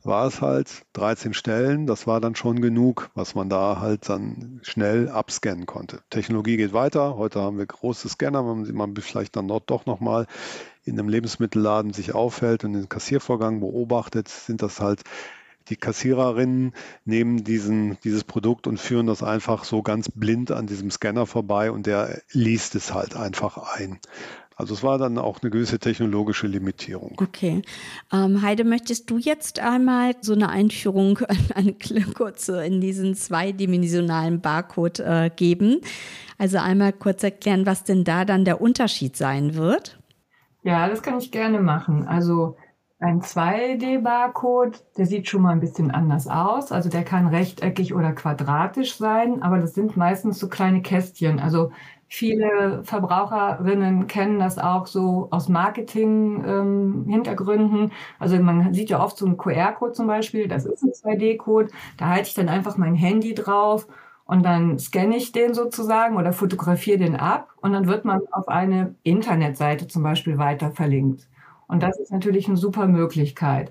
war 0.07 0.27
es 0.27 0.41
halt 0.41 0.85
13 0.95 1.35
Stellen, 1.35 1.87
das 1.87 2.07
war 2.07 2.21
dann 2.21 2.37
schon 2.37 2.61
genug, 2.61 3.11
was 3.15 3.35
man 3.35 3.49
da 3.49 3.81
halt 3.81 4.09
dann 4.09 4.61
schnell 4.63 5.09
abscannen 5.09 5.67
konnte. 5.67 6.01
Technologie 6.11 6.57
geht 6.57 6.73
weiter, 6.73 7.17
heute 7.17 7.41
haben 7.41 7.59
wir 7.59 7.67
große 7.67 8.09
Scanner, 8.09 8.47
wenn 8.47 8.75
man 8.75 8.95
vielleicht 8.97 9.37
dann 9.37 9.49
dort 9.49 9.69
doch 9.69 9.85
nochmal 9.87 10.27
in 10.87 10.99
einem 10.99 11.09
Lebensmittelladen 11.09 11.93
sich 11.93 12.15
aufhält 12.15 12.65
und 12.65 12.73
den 12.73 12.89
Kassiervorgang 12.89 13.61
beobachtet, 13.61 14.29
sind 14.29 14.63
das 14.63 14.81
halt 14.81 15.03
die 15.69 15.77
Kassiererinnen 15.77 16.73
nehmen 17.05 17.43
diesen, 17.43 17.99
dieses 18.05 18.25
Produkt 18.25 18.67
und 18.67 18.79
führen 18.79 19.07
das 19.09 19.23
einfach 19.23 19.65
so 19.65 19.83
ganz 19.83 20.09
blind 20.09 20.53
an 20.53 20.67
diesem 20.67 20.91
Scanner 20.91 21.27
vorbei 21.27 21.71
und 21.71 21.87
der 21.87 22.23
liest 22.31 22.77
es 22.77 22.95
halt 22.95 23.17
einfach 23.17 23.59
ein. 23.77 23.99
Also 24.59 24.73
es 24.73 24.83
war 24.83 24.97
dann 24.97 25.19
auch 25.19 25.43
eine 25.43 25.51
gewisse 25.51 25.79
technologische 25.79 26.47
Limitierung. 26.47 27.19
Okay. 27.21 27.61
Ähm, 28.11 28.41
Heide, 28.41 28.65
möchtest 28.65 29.11
du 29.11 29.19
jetzt 29.19 29.59
einmal 29.61 30.13
so 30.23 30.33
eine 30.33 30.49
Einführung, 30.49 31.19
eine 31.55 31.75
kurze 32.15 32.65
in 32.65 32.81
diesen 32.81 33.15
zweidimensionalen 33.15 34.41
Barcode 34.41 35.01
äh, 35.01 35.31
geben? 35.35 35.83
Also 36.39 36.57
einmal 36.57 36.95
kurz 36.95 37.23
erklären, 37.23 37.67
was 37.67 37.85
denn 37.85 38.05
da 38.05 38.25
dann 38.25 38.47
der 38.47 38.63
Unterschied 38.63 39.17
sein 39.17 39.57
wird? 39.57 39.99
Ja, 40.67 40.89
das 40.89 41.03
kann 41.03 41.19
ich 41.19 41.31
gerne 41.31 41.61
machen. 41.61 42.07
Also 42.09 42.57
ein 42.99 43.21
2D-Barcode, 43.23 44.85
der 44.97 45.07
sieht 45.07 45.29
schon 45.29 45.43
mal 45.43 45.51
ein 45.53 45.61
bisschen 45.61 45.91
anders 45.93 46.27
aus. 46.27 46.73
Also 46.73 46.89
der 46.89 47.05
kann 47.05 47.29
rechteckig 47.29 47.95
oder 47.95 48.13
quadratisch 48.13 48.97
sein, 48.97 49.43
aber 49.43 49.59
das 49.59 49.75
sind 49.75 49.97
meistens 49.97 50.39
so 50.41 50.49
kleine 50.49 50.83
Kästchen. 50.83 51.39
Also 51.39 51.71
viele 52.09 52.83
Verbraucherinnen 52.85 54.07
kennen 54.09 54.41
das 54.41 54.59
auch 54.59 54.87
so 54.87 55.29
aus 55.31 55.49
Marketing-Hintergründen. 55.49 57.83
Ähm, 57.85 57.91
also 58.19 58.37
man 58.43 58.75
sieht 58.75 58.91
ja 58.91 59.01
oft 59.05 59.17
so 59.19 59.27
einen 59.27 59.37
QR-Code 59.37 59.93
zum 59.93 60.07
Beispiel, 60.09 60.49
das 60.49 60.65
ist 60.67 60.83
ein 60.83 60.93
2D-Code. 60.93 61.71
Da 61.97 62.09
halte 62.09 62.29
ich 62.29 62.35
dann 62.35 62.49
einfach 62.49 62.77
mein 62.77 62.95
Handy 62.97 63.35
drauf 63.35 63.87
und 64.27 64.45
dann 64.45 64.79
scanne 64.79 65.17
ich 65.17 65.33
den 65.33 65.55
sozusagen 65.55 66.17
oder 66.17 66.33
fotografiere 66.33 66.99
den 66.99 67.17
ab 67.17 67.51
und 67.61 67.73
dann 67.73 67.87
wird 67.87 68.05
man 68.05 68.21
auf 68.33 68.49
eine 68.49 68.95
Internetseite 69.03 69.87
zum 69.87 70.03
Beispiel 70.03 70.37
weiter 70.39 70.73
verlinkt. 70.73 71.29
Und 71.69 71.83
das 71.83 71.99
ist 71.99 72.13
natürlich 72.13 72.49
eine 72.49 72.57
super 72.57 72.87
Möglichkeit. 72.87 73.71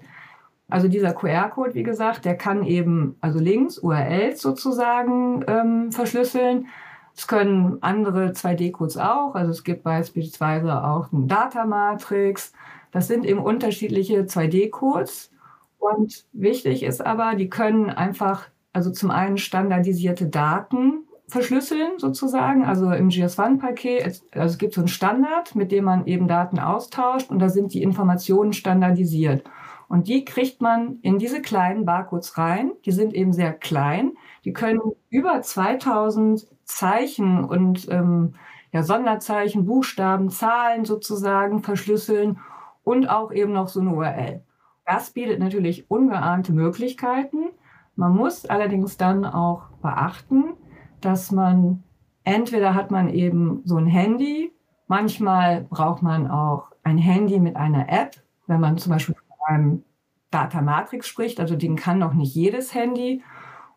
Also 0.67 0.87
dieser 0.87 1.13
QR-Code, 1.13 1.75
wie 1.75 1.83
gesagt, 1.83 2.25
der 2.25 2.35
kann 2.35 2.63
eben 2.63 3.17
also 3.21 3.39
Links, 3.39 3.77
URLs 3.77 4.41
sozusagen 4.41 5.43
ähm, 5.47 5.91
verschlüsseln. 5.91 6.67
Es 7.15 7.27
können 7.27 7.77
andere 7.81 8.29
2D-Codes 8.31 8.97
auch. 8.97 9.35
Also 9.35 9.51
es 9.51 9.63
gibt 9.63 9.83
beispielsweise 9.83 10.83
auch 10.83 11.11
ein 11.11 11.27
Data-Matrix. 11.27 12.51
Das 12.91 13.07
sind 13.07 13.25
eben 13.25 13.39
unterschiedliche 13.39 14.21
2D-Codes. 14.21 15.31
Und 15.77 16.25
wichtig 16.33 16.81
ist 16.83 17.05
aber, 17.05 17.35
die 17.35 17.49
können 17.49 17.89
einfach, 17.89 18.47
also 18.75 18.91
zum 18.91 19.09
einen 19.09 19.37
standardisierte 19.37 20.27
Daten 20.27 21.05
verschlüsseln 21.27 21.97
sozusagen. 21.97 22.65
Also 22.65 22.91
im 22.91 23.07
GS1-Paket, 23.07 24.03
also 24.03 24.21
es 24.33 24.57
gibt 24.57 24.73
so 24.73 24.81
einen 24.81 24.89
Standard, 24.89 25.55
mit 25.55 25.71
dem 25.71 25.85
man 25.85 26.05
eben 26.05 26.27
Daten 26.27 26.59
austauscht 26.59 27.31
und 27.31 27.39
da 27.39 27.49
sind 27.49 27.73
die 27.73 27.81
Informationen 27.81 28.51
standardisiert. 28.51 29.43
Und 29.87 30.07
die 30.07 30.25
kriegt 30.25 30.61
man 30.61 30.99
in 31.03 31.19
diese 31.19 31.41
kleinen 31.41 31.85
Barcodes 31.85 32.37
rein. 32.37 32.71
Die 32.85 32.91
sind 32.91 33.13
eben 33.13 33.31
sehr 33.31 33.53
klein. 33.53 34.13
Die 34.43 34.51
können 34.51 34.81
über 35.09 35.41
2000 35.41 36.47
Zeichen 36.65 37.45
und 37.45 37.87
ähm, 37.89 38.33
ja, 38.73 38.83
Sonderzeichen, 38.83 39.65
Buchstaben, 39.65 40.29
Zahlen 40.29 40.83
sozusagen 40.83 41.63
verschlüsseln 41.63 42.39
und 42.83 43.09
auch 43.09 43.31
eben 43.31 43.53
noch 43.53 43.69
so 43.69 43.79
eine 43.79 43.91
URL. 43.91 44.41
Das 44.85 45.11
bietet 45.11 45.39
natürlich 45.39 45.89
ungeahnte 45.89 46.51
Möglichkeiten. 46.51 47.51
Man 47.95 48.15
muss 48.15 48.45
allerdings 48.45 48.97
dann 48.97 49.25
auch 49.25 49.69
beachten, 49.81 50.53
dass 51.01 51.31
man 51.31 51.83
entweder 52.23 52.73
hat 52.73 52.91
man 52.91 53.09
eben 53.09 53.61
so 53.63 53.77
ein 53.77 53.87
Handy, 53.87 54.51
manchmal 54.87 55.61
braucht 55.69 56.01
man 56.01 56.29
auch 56.29 56.71
ein 56.83 56.97
Handy 56.97 57.39
mit 57.39 57.55
einer 57.55 57.89
App, 57.89 58.15
wenn 58.47 58.59
man 58.59 58.77
zum 58.77 58.91
Beispiel 58.91 59.15
von 59.15 59.55
einem 59.55 59.83
Data 60.31 60.61
Matrix 60.61 61.07
spricht, 61.07 61.39
also 61.39 61.55
den 61.55 61.75
kann 61.75 61.99
noch 61.99 62.13
nicht 62.13 62.35
jedes 62.35 62.73
Handy. 62.73 63.23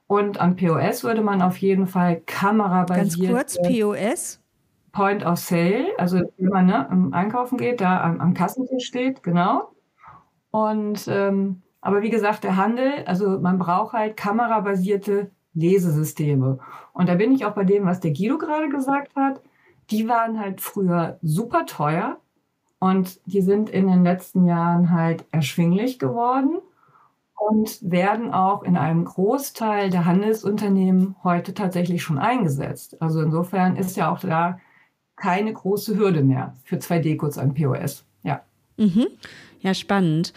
Und 0.06 0.40
am 0.40 0.56
POS 0.56 1.04
würde 1.04 1.20
man 1.20 1.42
auf 1.42 1.58
jeden 1.58 1.86
Fall 1.86 2.22
kamerabasiert. 2.24 3.32
Ganz 3.34 3.56
kurz, 3.56 3.68
POS? 3.68 4.40
Point 4.92 5.24
of 5.24 5.38
Sale, 5.38 5.86
also 5.98 6.22
wenn 6.38 6.48
man 6.48 6.66
ne, 6.66 6.88
im 6.90 7.12
Einkaufen 7.12 7.58
geht, 7.58 7.80
da 7.80 8.02
am, 8.02 8.20
am 8.20 8.34
Kassentisch 8.34 8.86
steht, 8.86 9.22
genau. 9.22 9.70
Und 10.50 11.06
ähm, 11.08 11.62
aber 11.80 12.02
wie 12.02 12.10
gesagt, 12.10 12.44
der 12.44 12.56
Handel, 12.56 13.04
also 13.06 13.38
man 13.38 13.58
braucht 13.58 13.92
halt 13.92 14.16
kamerabasierte 14.16 15.30
Lesesysteme. 15.54 16.58
Und 16.92 17.08
da 17.08 17.14
bin 17.14 17.32
ich 17.32 17.44
auch 17.44 17.54
bei 17.54 17.64
dem, 17.64 17.86
was 17.86 18.00
der 18.00 18.12
Guido 18.12 18.38
gerade 18.38 18.68
gesagt 18.68 19.14
hat. 19.16 19.40
Die 19.90 20.08
waren 20.08 20.38
halt 20.38 20.60
früher 20.60 21.18
super 21.22 21.66
teuer 21.66 22.18
und 22.78 23.20
die 23.26 23.40
sind 23.40 23.70
in 23.70 23.88
den 23.88 24.04
letzten 24.04 24.44
Jahren 24.46 24.92
halt 24.92 25.24
erschwinglich 25.32 25.98
geworden 25.98 26.58
und 27.34 27.78
werden 27.82 28.32
auch 28.32 28.62
in 28.62 28.76
einem 28.76 29.04
Großteil 29.04 29.90
der 29.90 30.04
Handelsunternehmen 30.04 31.16
heute 31.22 31.54
tatsächlich 31.54 32.02
schon 32.02 32.18
eingesetzt. 32.18 33.00
Also 33.00 33.20
insofern 33.22 33.76
ist 33.76 33.96
ja 33.96 34.12
auch 34.12 34.20
da 34.20 34.58
keine 35.16 35.52
große 35.52 35.96
Hürde 35.96 36.22
mehr 36.22 36.54
für 36.64 36.76
2D-Codes 36.76 37.38
an 37.38 37.54
POS. 37.54 38.04
Ja. 38.22 38.42
Mhm. 38.76 39.06
Ja, 39.60 39.74
spannend. 39.74 40.32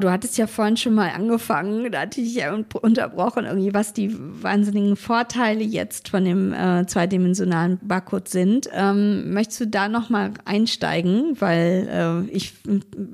Du 0.00 0.10
hattest 0.10 0.38
ja 0.38 0.46
vorhin 0.46 0.76
schon 0.76 0.94
mal 0.94 1.10
angefangen, 1.10 1.90
da 1.90 2.02
hatte 2.02 2.20
ich 2.20 2.36
ja 2.36 2.54
unterbrochen, 2.54 3.46
irgendwie, 3.46 3.74
was 3.74 3.92
die 3.92 4.14
wahnsinnigen 4.16 4.94
Vorteile 4.94 5.64
jetzt 5.64 6.10
von 6.10 6.24
dem 6.24 6.52
äh, 6.52 6.86
zweidimensionalen 6.86 7.80
Barcode 7.82 8.28
sind. 8.28 8.70
Ähm, 8.72 9.32
möchtest 9.32 9.60
du 9.60 9.66
da 9.66 9.88
nochmal 9.88 10.34
einsteigen? 10.44 11.40
Weil 11.40 11.88
äh, 11.90 12.30
ich 12.30 12.54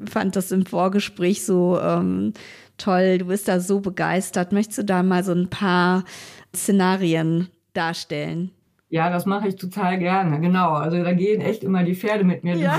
fand 0.05 0.37
das 0.37 0.53
im 0.53 0.67
Vorgespräch 0.67 1.47
so 1.47 1.81
ähm, 1.81 2.35
toll, 2.77 3.17
du 3.17 3.27
bist 3.27 3.49
da 3.49 3.61
so 3.61 3.81
begeistert. 3.81 4.53
Möchtest 4.53 4.79
du 4.79 4.85
da 4.85 5.03
mal 5.03 5.25
so 5.25 5.33
ein 5.33 5.49
paar 5.49 6.05
Szenarien 6.55 7.49
darstellen? 7.73 8.51
Ja, 8.91 9.09
das 9.09 9.25
mache 9.25 9.49
ich 9.49 9.57
total 9.57 9.99
gerne, 9.99 10.39
genau. 10.39 10.75
Also 10.75 11.03
da 11.03 11.15
gehen 11.15 11.41
echt 11.41 11.65
immer 11.65 11.83
die 11.83 11.95
Pferde 11.95 12.25
mit 12.25 12.45
mir 12.45 12.57
ja. 12.57 12.79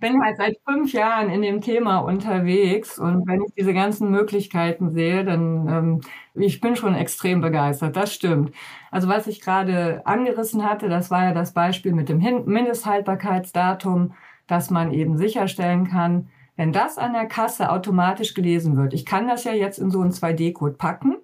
Bin 0.00 0.22
halt 0.22 0.36
seit 0.36 0.56
fünf 0.68 0.92
Jahren 0.92 1.30
in 1.30 1.42
dem 1.42 1.60
Thema 1.60 1.98
unterwegs 1.98 2.98
und 2.98 3.26
wenn 3.26 3.42
ich 3.42 3.54
diese 3.56 3.74
ganzen 3.74 4.10
Möglichkeiten 4.10 4.92
sehe, 4.92 5.24
dann 5.24 5.68
ähm, 5.68 6.00
ich 6.34 6.60
bin 6.60 6.76
schon 6.76 6.94
extrem 6.94 7.40
begeistert. 7.40 7.96
Das 7.96 8.12
stimmt. 8.12 8.52
Also 8.90 9.08
was 9.08 9.26
ich 9.26 9.40
gerade 9.40 10.02
angerissen 10.06 10.64
hatte, 10.68 10.88
das 10.88 11.10
war 11.10 11.24
ja 11.24 11.34
das 11.34 11.52
Beispiel 11.52 11.92
mit 11.92 12.08
dem 12.08 12.18
Mindesthaltbarkeitsdatum, 12.18 14.14
dass 14.46 14.70
man 14.70 14.92
eben 14.92 15.16
sicherstellen 15.16 15.88
kann, 15.88 16.28
wenn 16.56 16.72
das 16.72 16.98
an 16.98 17.12
der 17.12 17.26
Kasse 17.26 17.70
automatisch 17.70 18.34
gelesen 18.34 18.76
wird. 18.76 18.94
Ich 18.94 19.04
kann 19.04 19.28
das 19.28 19.44
ja 19.44 19.52
jetzt 19.52 19.78
in 19.78 19.90
so 19.90 20.00
einen 20.00 20.12
2D-Code 20.12 20.74
packen. 20.76 21.16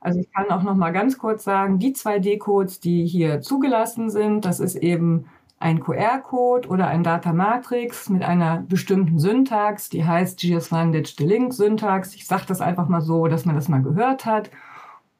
Also 0.00 0.18
ich 0.20 0.32
kann 0.32 0.50
auch 0.50 0.62
noch 0.62 0.74
mal 0.74 0.90
ganz 0.90 1.18
kurz 1.18 1.44
sagen, 1.44 1.78
die 1.78 1.94
2D-Codes, 1.94 2.80
die 2.80 3.06
hier 3.06 3.40
zugelassen 3.40 4.10
sind, 4.10 4.44
das 4.44 4.58
ist 4.58 4.74
eben 4.76 5.26
ein 5.62 5.78
QR-Code 5.80 6.68
oder 6.68 6.88
ein 6.88 7.04
Data 7.04 7.32
Matrix 7.32 8.08
mit 8.08 8.22
einer 8.24 8.64
bestimmten 8.68 9.20
Syntax, 9.20 9.88
die 9.88 10.04
heißt 10.04 10.40
GS1 10.40 10.90
Digital 10.90 11.26
Link 11.28 11.54
Syntax. 11.54 12.14
Ich 12.14 12.26
sage 12.26 12.44
das 12.48 12.60
einfach 12.60 12.88
mal 12.88 13.00
so, 13.00 13.28
dass 13.28 13.44
man 13.44 13.54
das 13.54 13.68
mal 13.68 13.80
gehört 13.80 14.26
hat. 14.26 14.50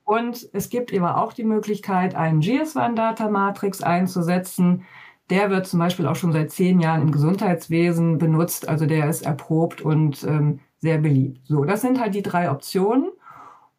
Und 0.05 0.49
es 0.53 0.69
gibt 0.69 0.93
eben 0.93 1.05
auch 1.05 1.33
die 1.33 1.45
Möglichkeit, 1.45 2.17
einen 2.17 2.41
GS1 2.41 2.97
Data 2.97 3.31
Matrix 3.31 3.83
einzusetzen. 3.83 4.83
Der 5.31 5.49
wird 5.49 5.69
zum 5.69 5.79
Beispiel 5.79 6.09
auch 6.09 6.17
schon 6.17 6.33
seit 6.33 6.51
zehn 6.51 6.81
Jahren 6.81 7.03
im 7.03 7.13
Gesundheitswesen 7.13 8.19
benutzt. 8.19 8.69
Also 8.69 8.87
der 8.87 9.09
ist 9.09 9.23
erprobt 9.23 9.81
und 9.81 10.25
ähm, 10.25 10.59
sehr 10.79 10.99
beliebt. 10.99 11.47
So, 11.47 11.65
das 11.65 11.83
sind 11.83 12.01
halt 12.01 12.17
die 12.17 12.23
drei 12.23 12.51
Optionen. 12.51 13.13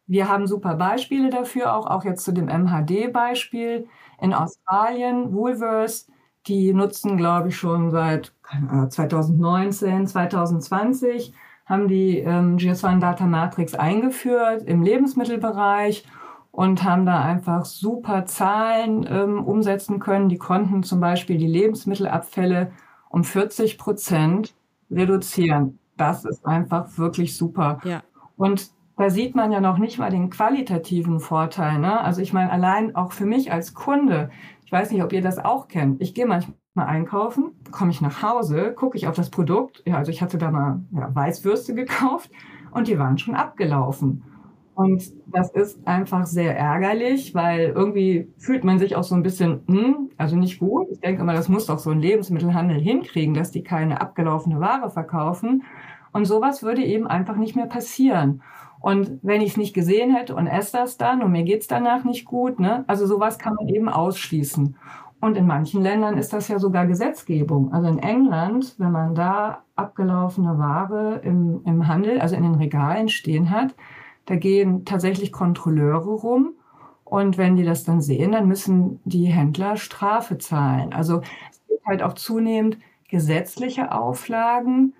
Wir 0.08 0.30
haben 0.30 0.48
super 0.48 0.76
Beispiele 0.76 1.30
dafür, 1.30 1.76
auch, 1.76 1.88
auch 1.88 2.06
jetzt 2.06 2.24
zu 2.24 2.32
dem 2.32 2.46
MHD-Beispiel. 2.46 3.88
In 4.22 4.34
Australien, 4.34 5.34
Woolworths, 5.34 6.08
die 6.48 6.74
nutzen, 6.74 7.18
glaube 7.18 7.50
ich, 7.50 7.58
schon 7.58 7.92
seit 7.92 8.34
2019, 8.90 10.08
2020 10.08 11.34
haben 11.66 11.88
die 11.88 12.20
ähm, 12.20 12.58
GS1 12.58 13.00
Data 13.00 13.26
Matrix 13.26 13.74
eingeführt 13.74 14.64
im 14.64 14.84
Lebensmittelbereich 14.84 16.06
und 16.52 16.84
haben 16.84 17.06
da 17.06 17.24
einfach 17.24 17.66
super 17.66 18.26
Zahlen 18.26 19.08
ähm, 19.10 19.44
umsetzen 19.44 20.00
können. 20.00 20.30
Die 20.30 20.38
konnten 20.38 20.84
zum 20.84 21.00
Beispiel 21.00 21.38
die 21.38 21.48
Lebensmittelabfälle 21.48 22.72
um 23.10 23.24
40 23.24 23.78
Prozent 23.78 24.54
reduzieren. 24.92 25.80
Das 25.98 26.26
ist 26.26 26.46
einfach 26.46 26.98
wirklich 26.98 27.38
super. 27.38 27.80
Ja. 27.84 28.04
Und 28.36 28.72
da 28.98 29.10
sieht 29.10 29.36
man 29.36 29.52
ja 29.52 29.62
noch 29.62 29.78
nicht 29.78 29.98
mal 29.98 30.12
den 30.12 30.30
qualitativen 30.30 31.20
Vorteil. 31.20 31.80
Ne? 31.80 32.00
Also 32.00 32.22
ich 32.22 32.34
meine, 32.34 32.52
allein 32.52 32.96
auch 32.96 33.12
für 33.12 33.26
mich 33.26 33.52
als 33.52 33.74
Kunde, 33.74 34.30
weiß 34.74 34.92
nicht, 34.92 35.04
ob 35.04 35.14
ihr 35.14 35.22
das 35.22 35.40
auch 35.40 35.68
kennt. 35.70 36.02
Ich 36.02 36.14
gehe 36.14 36.26
manchmal 36.26 36.56
einkaufen, 36.76 37.52
komme 37.72 37.92
ich 37.92 38.02
nach 38.02 38.22
Hause, 38.24 38.74
gucke 38.76 38.98
ich 38.98 39.08
auf 39.08 39.16
das 39.16 39.30
Produkt. 39.30 39.84
Ja, 39.86 39.98
also 39.98 40.12
ich 40.12 40.22
hatte 40.22 40.38
da 40.38 40.52
mal 40.52 40.82
ja, 40.92 41.14
Weißwürste 41.16 41.74
gekauft 41.76 42.32
und 42.72 42.88
die 42.88 43.00
waren 43.00 43.18
schon 43.18 43.36
abgelaufen. 43.36 44.24
Und 44.76 45.04
das 45.28 45.52
ist 45.52 45.88
einfach 45.88 46.26
sehr 46.26 46.58
ärgerlich, 46.58 47.36
weil 47.36 47.70
irgendwie 47.70 48.34
fühlt 48.40 48.64
man 48.64 48.80
sich 48.80 48.96
auch 48.96 49.04
so 49.04 49.14
ein 49.14 49.22
bisschen, 49.22 49.62
hm, 49.68 50.10
also 50.18 50.36
nicht 50.36 50.60
gut. 50.60 50.88
Ich 50.92 51.00
denke 51.00 51.22
immer, 51.22 51.34
das 51.34 51.48
muss 51.48 51.68
doch 51.68 51.78
so 51.78 51.92
ein 51.92 52.00
Lebensmittelhandel 52.00 52.80
hinkriegen, 52.80 53.36
dass 53.36 53.52
die 53.52 53.62
keine 53.62 54.02
abgelaufene 54.02 54.60
Ware 54.60 54.90
verkaufen. 54.90 55.64
Und 56.12 56.26
sowas 56.26 56.64
würde 56.64 56.84
eben 56.84 57.08
einfach 57.08 57.38
nicht 57.38 57.56
mehr 57.56 57.68
passieren. 57.68 58.42
Und 58.84 59.20
wenn 59.22 59.40
ich 59.40 59.52
es 59.52 59.58
nicht 59.58 59.74
gesehen 59.74 60.14
hätte 60.14 60.36
und 60.36 60.46
esse 60.46 60.74
das 60.74 60.98
dann 60.98 61.24
und 61.24 61.32
mir 61.32 61.44
geht's 61.44 61.68
danach 61.68 62.04
nicht 62.04 62.26
gut, 62.26 62.60
ne? 62.60 62.84
also 62.88 63.06
sowas 63.06 63.40
kann 63.40 63.56
man 63.56 63.70
eben 63.70 63.88
ausschließen. 63.88 64.76
Und 65.22 65.38
in 65.38 65.48
manchen 65.48 65.82
Ländern 65.82 66.18
ist 66.18 66.34
das 66.34 66.50
ja 66.50 66.60
sogar 66.60 66.86
Gesetzgebung. 66.86 67.72
Also 67.72 67.88
in 67.88 68.00
England, 68.00 68.76
wenn 68.80 68.92
man 68.92 69.16
da 69.16 69.64
abgelaufene 69.78 70.60
Ware 70.60 71.22
im, 71.24 71.62
im 71.64 71.88
Handel, 71.88 72.20
also 72.20 72.36
in 72.36 72.44
den 72.44 72.56
Regalen 72.56 73.08
stehen 73.08 73.52
hat, 73.52 73.74
da 74.26 74.36
gehen 74.36 74.84
tatsächlich 74.84 75.32
Kontrolleure 75.32 76.16
rum. 76.16 76.56
Und 77.06 77.38
wenn 77.38 77.56
die 77.56 77.64
das 77.64 77.86
dann 77.86 78.02
sehen, 78.02 78.34
dann 78.34 78.50
müssen 78.50 79.00
die 79.06 79.28
Händler 79.28 79.78
Strafe 79.78 80.40
zahlen. 80.40 80.92
Also 80.92 81.22
es 81.50 81.62
gibt 81.70 81.86
halt 81.86 82.04
auch 82.04 82.16
zunehmend 82.16 82.78
gesetzliche 83.08 83.94
Auflagen, 83.94 84.94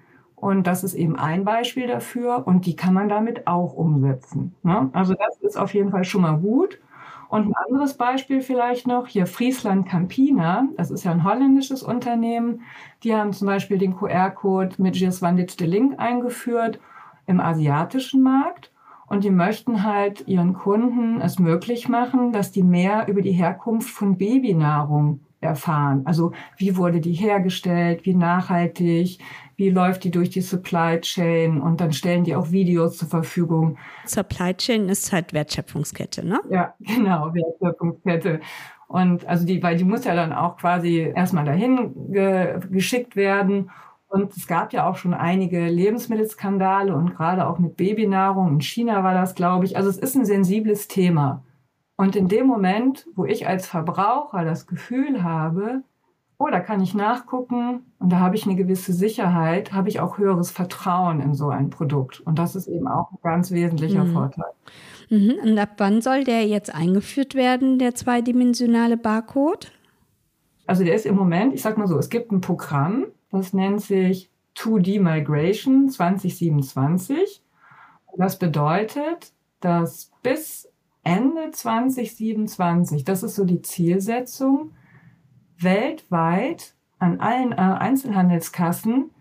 Und 0.44 0.68
das 0.68 0.84
ist 0.84 0.94
eben 0.94 1.16
ein 1.16 1.46
Beispiel 1.46 1.88
dafür 1.88 2.46
und 2.46 2.66
die 2.66 2.76
kann 2.76 2.94
man 2.94 3.08
damit 3.08 3.48
auch 3.48 3.72
umsetzen. 3.72 4.54
Ne? 4.62 4.90
Also 4.92 5.14
das 5.14 5.38
ist 5.38 5.58
auf 5.58 5.74
jeden 5.74 5.90
Fall 5.90 6.04
schon 6.04 6.24
mal 6.24 6.36
gut. 6.36 6.82
Und 7.30 7.48
ein 7.48 7.54
anderes 7.66 7.94
Beispiel 7.94 8.42
vielleicht 8.42 8.86
noch, 8.86 9.08
hier 9.08 9.26
Friesland 9.26 9.88
Campina, 9.88 10.68
das 10.76 10.92
ist 10.92 11.06
ja 11.06 11.12
ein 11.12 11.24
holländisches 11.24 11.82
Unternehmen, 11.82 12.60
die 13.04 13.16
haben 13.16 13.32
zum 13.32 13.48
Beispiel 13.48 13.78
den 13.78 13.96
QR-Code 13.96 14.76
mit 14.80 14.96
Giswandit 14.96 15.62
de 15.62 15.66
Link 15.66 15.98
eingeführt 15.98 16.78
im 17.26 17.40
asiatischen 17.40 18.22
Markt 18.22 18.70
und 19.08 19.24
die 19.24 19.32
möchten 19.32 19.84
halt 19.86 20.28
ihren 20.28 20.52
Kunden 20.52 21.22
es 21.22 21.40
möglich 21.40 21.88
machen, 21.88 22.34
dass 22.34 22.52
die 22.52 22.64
mehr 22.64 23.08
über 23.08 23.22
die 23.22 23.32
Herkunft 23.32 23.90
von 23.90 24.18
Babynahrung 24.18 25.22
erfahren. 25.44 26.02
Also 26.06 26.32
wie 26.58 26.78
wurde 26.78 27.00
die 27.02 27.14
hergestellt, 27.14 28.06
wie 28.06 28.16
nachhaltig, 28.16 29.20
wie 29.56 29.70
läuft 29.70 30.04
die 30.04 30.12
durch 30.12 30.30
die 30.30 30.42
Supply 30.42 31.00
Chain 31.02 31.62
und 31.62 31.80
dann 31.80 31.94
stellen 31.94 32.24
die 32.24 32.36
auch 32.36 32.52
Videos 32.52 32.98
zur 32.98 33.08
Verfügung. 33.08 33.78
Supply 34.06 34.54
Chain 34.56 34.90
ist 34.90 35.12
halt 35.12 35.34
Wertschöpfungskette, 35.34 36.26
ne? 36.26 36.40
Ja, 36.50 36.74
genau, 36.80 37.34
Wertschöpfungskette. 37.34 38.40
Und 38.88 39.26
also 39.26 39.46
die, 39.46 39.62
weil 39.64 39.78
die 39.78 39.84
muss 39.84 40.06
ja 40.06 40.16
dann 40.16 40.34
auch 40.34 40.58
quasi 40.58 41.12
erstmal 41.16 41.46
dahin 41.46 41.94
ge 42.12 42.60
geschickt 42.70 43.16
werden. 43.16 43.70
Und 44.08 44.38
es 44.38 44.46
gab 44.46 44.74
ja 44.74 44.88
auch 44.88 44.98
schon 44.98 45.16
einige 45.16 45.66
Lebensmittelskandale 45.68 46.96
und 46.96 47.16
gerade 47.16 47.48
auch 47.48 47.58
mit 47.58 47.78
Babynahrung. 47.78 48.54
In 48.54 48.62
China 48.62 49.04
war 49.04 49.16
das, 49.16 49.34
glaube 49.34 49.66
ich. 49.66 49.76
Also 49.76 49.90
es 49.90 49.98
ist 49.98 50.16
ein 50.16 50.26
sensibles 50.26 50.88
Thema. 50.88 51.44
Und 51.96 52.16
in 52.16 52.28
dem 52.28 52.48
Moment, 52.48 53.08
wo 53.16 53.26
ich 53.26 53.48
als 53.48 53.68
Verbraucher 53.68 54.44
das 54.44 54.68
Gefühl 54.68 55.24
habe, 55.24 55.84
oh, 56.38 56.48
da 56.52 56.60
kann 56.60 56.82
ich 56.82 56.94
nachgucken 56.94 57.86
und 58.00 58.12
da 58.12 58.20
habe 58.20 58.36
ich 58.36 58.46
eine 58.46 58.56
gewisse 58.56 58.94
Sicherheit, 58.94 59.72
habe 59.72 59.90
ich 59.90 60.00
auch 60.00 60.18
höheres 60.18 60.52
Vertrauen 60.52 61.22
in 61.22 61.36
so 61.36 61.50
ein 61.50 61.70
Produkt. 61.70 62.20
Und 62.22 62.40
das 62.40 62.56
ist 62.56 62.68
eben 62.68 62.88
auch 62.88 63.12
ein 63.12 63.18
ganz 63.22 63.52
wesentlicher 63.52 64.04
mhm. 64.04 64.14
Vorteil. 64.14 64.52
Mhm. 65.10 65.36
Und 65.44 65.58
ab 65.58 65.76
wann 65.78 66.02
soll 66.02 66.24
der 66.24 66.46
jetzt 66.46 66.74
eingeführt 66.74 67.36
werden, 67.36 67.80
der 67.80 67.96
zweidimensionale 67.96 68.98
Barcode? 68.98 69.72
Also 70.66 70.84
der 70.84 70.96
ist 70.96 71.06
im 71.06 71.16
Moment, 71.16 71.54
ich 71.54 71.62
sag 71.62 71.78
mal 71.78 71.88
so, 71.88 71.98
es 71.98 72.10
gibt 72.10 72.32
ein 72.32 72.42
Programm, 72.42 73.06
das 73.32 73.54
nennt 73.54 73.82
sich 73.82 74.30
2D 74.58 75.02
Migration 75.02 75.90
2027. 75.90 77.42
Das 78.18 78.38
bedeutet, 78.38 79.34
dass 79.60 80.12
bis 80.22 80.70
Ende 81.04 81.52
2027, 81.52 83.04
das 83.04 83.24
ist 83.24 83.36
so 83.36 83.46
die 83.46 83.62
Zielsetzung, 83.62 84.72
weltweit 85.58 86.76
an 87.00 87.20
allen 87.20 87.52
äh, 87.52 87.56
Einzelhandelskassen 87.56 89.12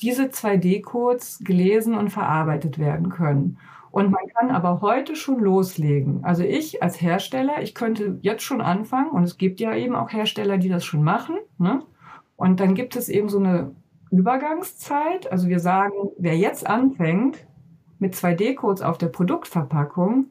diese 0.00 0.24
2D-Codes 0.24 1.40
gelesen 1.44 1.94
und 1.94 2.10
verarbeitet 2.10 2.78
werden 2.78 3.10
können. 3.10 3.58
Und 3.90 4.10
man 4.10 4.26
kann 4.34 4.50
aber 4.50 4.82
heute 4.82 5.16
schon 5.16 5.40
loslegen. 5.40 6.22
Also 6.22 6.42
ich 6.42 6.82
als 6.82 7.00
Hersteller, 7.00 7.62
ich 7.62 7.74
könnte 7.74 8.18
jetzt 8.20 8.42
schon 8.42 8.60
anfangen 8.60 9.10
und 9.10 9.22
es 9.22 9.38
gibt 9.38 9.58
ja 9.58 9.74
eben 9.74 9.94
auch 9.94 10.12
Hersteller, 10.12 10.58
die 10.58 10.68
das 10.68 10.84
schon 10.84 11.02
machen. 11.02 11.36
Ne? 11.58 11.82
Und 12.36 12.60
dann 12.60 12.74
gibt 12.74 12.94
es 12.96 13.08
eben 13.08 13.30
so 13.30 13.38
eine 13.38 13.74
Übergangszeit. 14.10 15.30
Also 15.32 15.48
wir 15.48 15.60
sagen, 15.60 15.94
wer 16.18 16.36
jetzt 16.36 16.66
anfängt 16.66 17.46
mit 17.98 18.14
2D-Codes 18.14 18.82
auf 18.82 18.98
der 18.98 19.08
Produktverpackung, 19.08 20.26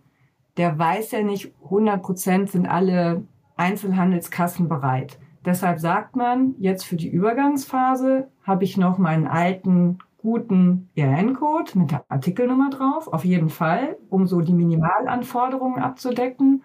der 0.57 0.77
weiß 0.77 1.11
ja 1.11 1.21
nicht, 1.21 1.53
100 1.63 2.01
Prozent 2.01 2.49
sind 2.49 2.67
alle 2.67 3.23
Einzelhandelskassen 3.57 4.67
bereit. 4.67 5.19
Deshalb 5.45 5.79
sagt 5.79 6.15
man, 6.15 6.55
jetzt 6.57 6.85
für 6.85 6.95
die 6.95 7.09
Übergangsphase 7.09 8.29
habe 8.43 8.63
ich 8.63 8.77
noch 8.77 8.97
meinen 8.97 9.27
alten 9.27 9.99
guten 10.17 10.89
ERN-Code 10.95 11.77
mit 11.77 11.91
der 11.91 12.03
Artikelnummer 12.09 12.71
drauf, 12.71 13.07
auf 13.07 13.23
jeden 13.23 13.49
Fall, 13.49 13.97
um 14.09 14.25
so 14.25 14.41
die 14.41 14.53
Minimalanforderungen 14.53 15.83
abzudecken. 15.83 16.63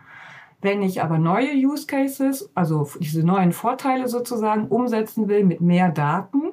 Wenn 0.63 0.83
ich 0.83 1.03
aber 1.03 1.19
neue 1.19 1.53
Use 1.55 1.87
Cases, 1.87 2.51
also 2.55 2.89
diese 2.99 3.23
neuen 3.25 3.53
Vorteile 3.53 4.09
sozusagen 4.09 4.69
umsetzen 4.69 5.29
will 5.29 5.45
mit 5.45 5.61
mehr 5.61 5.91
Daten, 5.91 6.53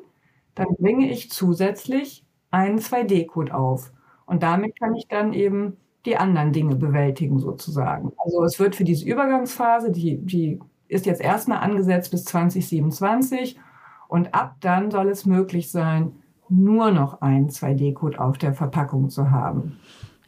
dann 0.55 0.67
bringe 0.79 1.09
ich 1.09 1.31
zusätzlich 1.31 2.25
einen 2.51 2.79
2D-Code 2.79 3.53
auf. 3.53 3.91
Und 4.25 4.43
damit 4.43 4.77
kann 4.77 4.93
ich 4.95 5.07
dann 5.07 5.31
eben 5.31 5.77
die 6.07 6.17
anderen 6.17 6.53
Dinge 6.53 6.75
bewältigen 6.75 7.39
sozusagen. 7.39 8.11
Also 8.17 8.43
es 8.43 8.59
wird 8.59 8.75
für 8.75 8.83
diese 8.83 9.05
Übergangsphase, 9.05 9.91
die, 9.91 10.17
die 10.17 10.59
ist 10.87 11.05
jetzt 11.05 11.21
erstmal 11.21 11.59
angesetzt 11.59 12.11
bis 12.11 12.25
2027 12.25 13.59
und 14.07 14.33
ab 14.33 14.55
dann 14.61 14.89
soll 14.89 15.09
es 15.09 15.25
möglich 15.25 15.69
sein, 15.69 16.13
nur 16.49 16.91
noch 16.91 17.21
einen 17.21 17.49
2D-Code 17.49 18.19
auf 18.19 18.37
der 18.37 18.53
Verpackung 18.53 19.09
zu 19.09 19.31
haben. 19.31 19.77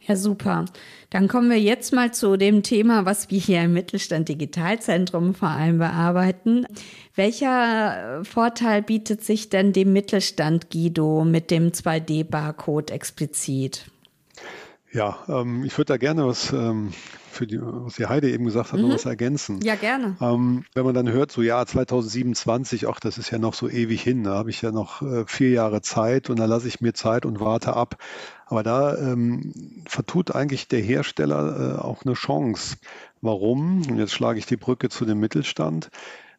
Ja, 0.02 0.16
super. 0.16 0.64
Dann 1.10 1.28
kommen 1.28 1.50
wir 1.50 1.60
jetzt 1.60 1.92
mal 1.92 2.12
zu 2.12 2.36
dem 2.36 2.62
Thema, 2.62 3.04
was 3.04 3.30
wir 3.30 3.38
hier 3.38 3.62
im 3.62 3.74
Mittelstand 3.74 4.28
Digitalzentrum 4.28 5.34
vor 5.34 5.48
allem 5.48 5.78
bearbeiten. 5.78 6.66
Welcher 7.14 8.24
Vorteil 8.24 8.82
bietet 8.82 9.22
sich 9.22 9.50
denn 9.50 9.72
dem 9.72 9.92
Mittelstand, 9.92 10.70
Guido, 10.70 11.24
mit 11.24 11.50
dem 11.50 11.72
2D-Barcode 11.72 12.90
explizit? 12.90 13.90
Ja, 14.92 15.18
ähm, 15.28 15.64
ich 15.64 15.76
würde 15.78 15.92
da 15.92 15.96
gerne 15.98 16.26
was 16.26 16.52
ähm, 16.52 16.92
für 17.30 17.46
die, 17.46 17.60
was 17.60 17.94
die 17.94 18.06
Heide 18.06 18.30
eben 18.30 18.44
gesagt 18.44 18.72
hat, 18.72 18.80
mhm. 18.80 18.88
noch 18.88 18.94
was 18.94 19.06
ergänzen. 19.06 19.60
Ja, 19.62 19.76
gerne. 19.76 20.16
Ähm, 20.20 20.64
wenn 20.74 20.84
man 20.84 20.94
dann 20.94 21.08
hört, 21.08 21.30
so 21.30 21.42
ja, 21.42 21.64
2027, 21.64 22.88
ach, 22.88 22.98
das 22.98 23.16
ist 23.16 23.30
ja 23.30 23.38
noch 23.38 23.54
so 23.54 23.68
ewig 23.68 24.02
hin, 24.02 24.24
da 24.24 24.34
habe 24.34 24.50
ich 24.50 24.62
ja 24.62 24.72
noch 24.72 25.02
äh, 25.02 25.24
vier 25.26 25.50
Jahre 25.50 25.80
Zeit 25.80 26.28
und 26.28 26.38
da 26.40 26.46
lasse 26.46 26.66
ich 26.66 26.80
mir 26.80 26.92
Zeit 26.92 27.24
und 27.24 27.38
warte 27.38 27.74
ab. 27.74 28.02
Aber 28.46 28.64
da 28.64 28.96
ähm, 28.96 29.84
vertut 29.86 30.34
eigentlich 30.34 30.66
der 30.66 30.80
Hersteller 30.80 31.76
äh, 31.76 31.80
auch 31.80 32.04
eine 32.04 32.14
Chance. 32.14 32.76
Warum? 33.20 33.82
Und 33.88 33.98
jetzt 33.98 34.12
schlage 34.12 34.40
ich 34.40 34.46
die 34.46 34.56
Brücke 34.56 34.88
zu 34.88 35.04
dem 35.04 35.20
Mittelstand. 35.20 35.90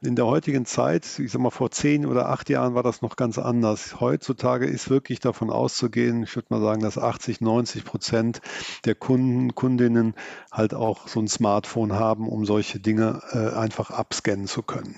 In 0.03 0.15
der 0.15 0.25
heutigen 0.25 0.65
Zeit, 0.65 1.19
ich 1.19 1.31
sag 1.31 1.41
mal 1.41 1.51
vor 1.51 1.69
zehn 1.69 2.07
oder 2.07 2.27
acht 2.27 2.49
Jahren 2.49 2.73
war 2.73 2.81
das 2.81 3.03
noch 3.03 3.15
ganz 3.15 3.37
anders. 3.37 3.99
Heutzutage 3.99 4.65
ist 4.65 4.89
wirklich 4.89 5.19
davon 5.19 5.51
auszugehen, 5.51 6.23
ich 6.23 6.35
würde 6.35 6.47
mal 6.49 6.59
sagen, 6.59 6.81
dass 6.81 6.97
80, 6.97 7.39
90 7.39 7.85
Prozent 7.85 8.41
der 8.85 8.95
Kunden, 8.95 9.53
Kundinnen 9.53 10.15
halt 10.51 10.73
auch 10.73 11.07
so 11.07 11.19
ein 11.19 11.27
Smartphone 11.27 11.93
haben, 11.93 12.27
um 12.27 12.47
solche 12.47 12.79
Dinge 12.79 13.21
äh, 13.31 13.55
einfach 13.55 13.91
abscannen 13.91 14.47
zu 14.47 14.63
können. 14.63 14.97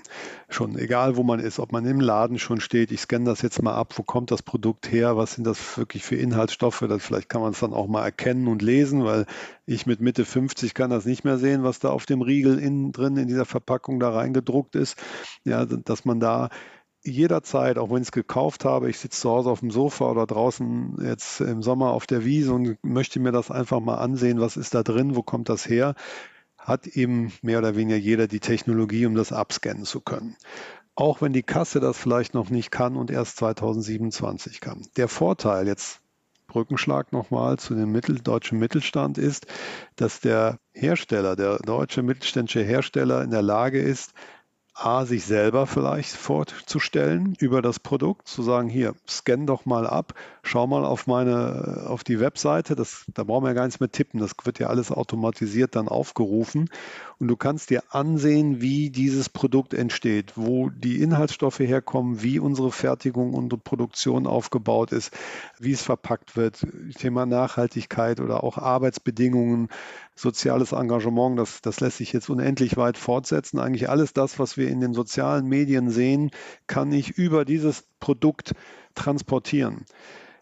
Schon 0.54 0.78
egal, 0.78 1.16
wo 1.16 1.24
man 1.24 1.40
ist, 1.40 1.58
ob 1.58 1.72
man 1.72 1.84
im 1.84 1.98
Laden 1.98 2.38
schon 2.38 2.60
steht, 2.60 2.92
ich 2.92 3.00
scanne 3.00 3.24
das 3.24 3.42
jetzt 3.42 3.60
mal 3.60 3.74
ab, 3.74 3.92
wo 3.96 4.04
kommt 4.04 4.30
das 4.30 4.40
Produkt 4.40 4.92
her, 4.92 5.16
was 5.16 5.34
sind 5.34 5.44
das 5.44 5.76
wirklich 5.76 6.04
für 6.04 6.14
Inhaltsstoffe, 6.14 6.84
das, 6.88 7.04
vielleicht 7.04 7.28
kann 7.28 7.40
man 7.40 7.50
es 7.50 7.58
dann 7.58 7.72
auch 7.72 7.88
mal 7.88 8.04
erkennen 8.04 8.46
und 8.46 8.62
lesen, 8.62 9.04
weil 9.04 9.26
ich 9.66 9.84
mit 9.84 10.00
Mitte 10.00 10.24
50 10.24 10.72
kann 10.72 10.90
das 10.90 11.06
nicht 11.06 11.24
mehr 11.24 11.38
sehen, 11.38 11.64
was 11.64 11.80
da 11.80 11.90
auf 11.90 12.06
dem 12.06 12.22
Riegel 12.22 12.60
innen 12.60 12.92
drin 12.92 13.16
in 13.16 13.26
dieser 13.26 13.46
Verpackung 13.46 13.98
da 13.98 14.10
reingedruckt 14.10 14.76
ist. 14.76 14.96
Ja, 15.42 15.64
dass 15.64 16.04
man 16.04 16.20
da 16.20 16.50
jederzeit, 17.02 17.76
auch 17.76 17.90
wenn 17.90 18.02
ich 18.02 18.08
es 18.08 18.12
gekauft 18.12 18.64
habe, 18.64 18.88
ich 18.88 19.00
sitze 19.00 19.22
zu 19.22 19.30
Hause 19.30 19.50
auf 19.50 19.58
dem 19.58 19.72
Sofa 19.72 20.08
oder 20.08 20.24
draußen 20.24 20.98
jetzt 21.02 21.40
im 21.40 21.62
Sommer 21.62 21.90
auf 21.90 22.06
der 22.06 22.24
Wiese 22.24 22.54
und 22.54 22.78
möchte 22.84 23.18
mir 23.18 23.32
das 23.32 23.50
einfach 23.50 23.80
mal 23.80 23.96
ansehen, 23.96 24.40
was 24.40 24.56
ist 24.56 24.72
da 24.72 24.84
drin, 24.84 25.16
wo 25.16 25.22
kommt 25.24 25.48
das 25.48 25.68
her, 25.68 25.96
hat 26.64 26.86
eben 26.86 27.32
mehr 27.42 27.58
oder 27.58 27.76
weniger 27.76 27.96
jeder 27.96 28.26
die 28.26 28.40
Technologie, 28.40 29.06
um 29.06 29.14
das 29.14 29.32
abscannen 29.32 29.84
zu 29.84 30.00
können. 30.00 30.36
Auch 30.96 31.22
wenn 31.22 31.32
die 31.32 31.42
Kasse 31.42 31.80
das 31.80 31.96
vielleicht 31.96 32.34
noch 32.34 32.50
nicht 32.50 32.70
kann 32.70 32.96
und 32.96 33.10
erst 33.10 33.36
2027 33.36 34.60
kann. 34.60 34.86
Der 34.96 35.08
Vorteil 35.08 35.66
jetzt 35.66 36.00
Brückenschlag 36.46 37.12
nochmal 37.12 37.58
zu 37.58 37.74
dem 37.74 37.90
mittel, 37.90 38.20
deutschen 38.20 38.58
Mittelstand 38.58 39.18
ist, 39.18 39.46
dass 39.96 40.20
der 40.20 40.58
Hersteller, 40.72 41.36
der 41.36 41.58
deutsche 41.58 42.02
mittelständische 42.02 42.62
Hersteller 42.62 43.22
in 43.22 43.30
der 43.30 43.42
Lage 43.42 43.80
ist, 43.80 44.12
A, 44.72 45.04
sich 45.04 45.24
selber 45.24 45.66
vielleicht 45.66 46.10
vorzustellen 46.10 47.36
über 47.38 47.62
das 47.62 47.78
Produkt, 47.78 48.26
zu 48.26 48.42
sagen, 48.42 48.68
hier, 48.68 48.94
scan 49.08 49.46
doch 49.46 49.66
mal 49.66 49.86
ab, 49.86 50.14
schau 50.44 50.66
mal 50.66 50.84
auf 50.84 51.06
meine, 51.06 51.84
auf 51.88 52.04
die 52.04 52.20
Webseite, 52.20 52.76
das, 52.76 53.04
da 53.12 53.24
brauchen 53.24 53.44
wir 53.44 53.48
ja 53.48 53.54
gar 53.54 53.64
nichts 53.64 53.80
mehr 53.80 53.90
tippen, 53.90 54.20
das 54.20 54.32
wird 54.44 54.58
ja 54.58 54.68
alles 54.68 54.92
automatisiert 54.92 55.74
dann 55.74 55.88
aufgerufen. 55.88 56.70
Und 57.18 57.28
du 57.28 57.36
kannst 57.36 57.70
dir 57.70 57.82
ansehen, 57.90 58.60
wie 58.60 58.90
dieses 58.90 59.28
Produkt 59.28 59.72
entsteht, 59.72 60.32
wo 60.36 60.68
die 60.68 61.00
Inhaltsstoffe 61.00 61.60
herkommen, 61.60 62.22
wie 62.22 62.38
unsere 62.38 62.70
Fertigung, 62.72 63.34
unsere 63.34 63.60
Produktion 63.60 64.26
aufgebaut 64.26 64.92
ist, 64.92 65.12
wie 65.58 65.72
es 65.72 65.82
verpackt 65.82 66.36
wird, 66.36 66.66
Thema 66.98 67.24
Nachhaltigkeit 67.24 68.20
oder 68.20 68.44
auch 68.44 68.58
Arbeitsbedingungen, 68.58 69.68
soziales 70.16 70.72
Engagement, 70.72 71.38
das, 71.38 71.60
das 71.62 71.80
lässt 71.80 71.98
sich 71.98 72.12
jetzt 72.12 72.28
unendlich 72.30 72.76
weit 72.76 72.98
fortsetzen. 72.98 73.58
Eigentlich 73.58 73.88
alles 73.88 74.12
das, 74.12 74.38
was 74.38 74.56
wir 74.56 74.68
in 74.68 74.80
den 74.80 74.92
sozialen 74.92 75.46
Medien 75.46 75.90
sehen, 75.90 76.30
kann 76.66 76.92
ich 76.92 77.10
über 77.16 77.44
dieses 77.44 77.84
Produkt 78.04 78.52
transportieren. 78.94 79.84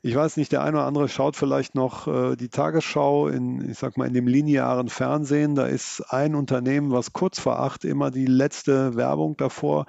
Ich 0.05 0.17
weiß 0.17 0.37
nicht, 0.37 0.51
der 0.51 0.63
eine 0.63 0.79
oder 0.79 0.87
andere 0.87 1.09
schaut 1.09 1.37
vielleicht 1.37 1.77
noch 1.77 2.09
äh, 2.09 2.35
die 2.35 2.49
Tagesschau 2.49 3.29
in, 3.29 3.71
ich 3.71 3.79
sag 3.79 3.97
mal, 3.97 4.09
in 4.09 4.15
dem 4.15 4.27
linearen 4.27 4.89
Fernsehen. 4.89 5.55
Da 5.55 5.67
ist 5.67 6.01
ein 6.09 6.35
Unternehmen, 6.35 6.91
was 6.91 7.13
kurz 7.13 7.39
vor 7.39 7.61
acht 7.61 7.85
immer 7.85 8.11
die 8.11 8.27
letzte 8.27 8.97
Werbung 8.97 9.37
davor 9.37 9.87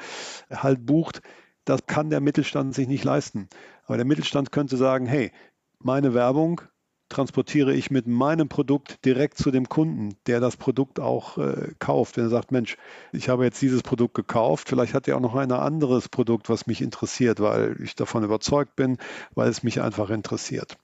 halt 0.51 0.85
bucht 0.85 1.21
das 1.65 1.85
kann 1.85 2.09
der 2.09 2.21
Mittelstand 2.21 2.75
sich 2.75 2.87
nicht 2.87 3.03
leisten. 3.03 3.47
Aber 3.85 3.97
der 3.97 4.05
Mittelstand 4.05 4.51
könnte 4.51 4.77
sagen, 4.77 5.05
hey, 5.05 5.31
meine 5.79 6.13
Werbung 6.13 6.61
transportiere 7.09 7.73
ich 7.73 7.91
mit 7.91 8.07
meinem 8.07 8.49
Produkt 8.49 9.05
direkt 9.05 9.37
zu 9.37 9.51
dem 9.51 9.69
Kunden, 9.69 10.15
der 10.25 10.39
das 10.39 10.57
Produkt 10.57 10.99
auch 10.99 11.37
äh, 11.37 11.71
kauft. 11.79 12.17
Wenn 12.17 12.25
er 12.25 12.29
sagt, 12.29 12.51
Mensch, 12.51 12.77
ich 13.11 13.29
habe 13.29 13.43
jetzt 13.43 13.61
dieses 13.61 13.83
Produkt 13.83 14.15
gekauft, 14.15 14.69
vielleicht 14.69 14.93
hat 14.93 15.07
er 15.07 15.17
auch 15.17 15.21
noch 15.21 15.35
ein 15.35 15.51
anderes 15.51 16.09
Produkt, 16.09 16.49
was 16.49 16.67
mich 16.67 16.81
interessiert, 16.81 17.39
weil 17.39 17.77
ich 17.81 17.95
davon 17.95 18.23
überzeugt 18.23 18.75
bin, 18.75 18.97
weil 19.35 19.49
es 19.49 19.63
mich 19.63 19.81
einfach 19.81 20.09
interessiert. 20.09 20.77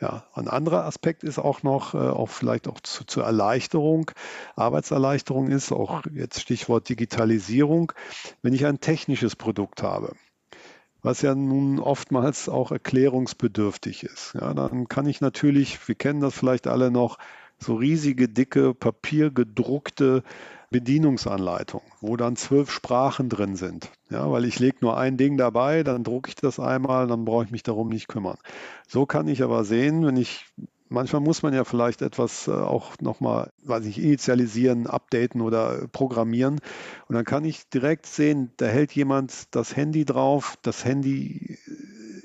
Ja, 0.00 0.24
ein 0.34 0.48
anderer 0.48 0.84
Aspekt 0.84 1.22
ist 1.22 1.38
auch 1.38 1.62
noch, 1.62 1.94
äh, 1.94 1.98
auch 1.98 2.28
vielleicht 2.28 2.68
auch 2.68 2.80
zu, 2.80 3.04
zur 3.04 3.24
Erleichterung, 3.24 4.10
Arbeitserleichterung 4.56 5.48
ist, 5.48 5.72
auch 5.72 6.02
jetzt 6.12 6.40
Stichwort 6.40 6.88
Digitalisierung, 6.88 7.92
wenn 8.42 8.54
ich 8.54 8.66
ein 8.66 8.80
technisches 8.80 9.36
Produkt 9.36 9.82
habe 9.82 10.14
was 11.06 11.22
ja 11.22 11.36
nun 11.36 11.78
oftmals 11.78 12.48
auch 12.48 12.72
erklärungsbedürftig 12.72 14.02
ist. 14.02 14.34
Ja, 14.34 14.52
dann 14.54 14.88
kann 14.88 15.06
ich 15.06 15.20
natürlich, 15.20 15.86
wir 15.86 15.94
kennen 15.94 16.20
das 16.20 16.34
vielleicht 16.34 16.66
alle 16.66 16.90
noch, 16.90 17.18
so 17.58 17.76
riesige, 17.76 18.28
dicke, 18.28 18.74
papiergedruckte 18.74 20.24
Bedienungsanleitungen, 20.70 21.86
wo 22.00 22.16
dann 22.16 22.34
zwölf 22.34 22.72
Sprachen 22.72 23.28
drin 23.28 23.54
sind. 23.54 23.92
Ja, 24.10 24.30
weil 24.32 24.44
ich 24.44 24.58
lege 24.58 24.78
nur 24.80 24.98
ein 24.98 25.16
Ding 25.16 25.36
dabei, 25.36 25.84
dann 25.84 26.02
drucke 26.02 26.28
ich 26.30 26.34
das 26.34 26.58
einmal, 26.58 27.06
dann 27.06 27.24
brauche 27.24 27.44
ich 27.44 27.52
mich 27.52 27.62
darum 27.62 27.88
nicht 27.88 28.08
kümmern. 28.08 28.36
So 28.88 29.06
kann 29.06 29.28
ich 29.28 29.44
aber 29.44 29.62
sehen, 29.62 30.04
wenn 30.04 30.16
ich 30.16 30.44
Manchmal 30.88 31.20
muss 31.20 31.42
man 31.42 31.52
ja 31.52 31.64
vielleicht 31.64 32.02
etwas 32.02 32.48
äh, 32.48 32.52
auch 32.52 32.92
nochmal, 33.00 33.52
weiß 33.64 33.84
ich, 33.86 34.00
initialisieren, 34.00 34.86
updaten 34.86 35.40
oder 35.40 35.88
programmieren. 35.88 36.60
Und 37.08 37.14
dann 37.14 37.24
kann 37.24 37.44
ich 37.44 37.68
direkt 37.68 38.06
sehen, 38.06 38.52
da 38.56 38.66
hält 38.66 38.92
jemand 38.92 39.54
das 39.54 39.76
Handy 39.76 40.04
drauf. 40.04 40.56
Das 40.62 40.84
Handy 40.84 41.58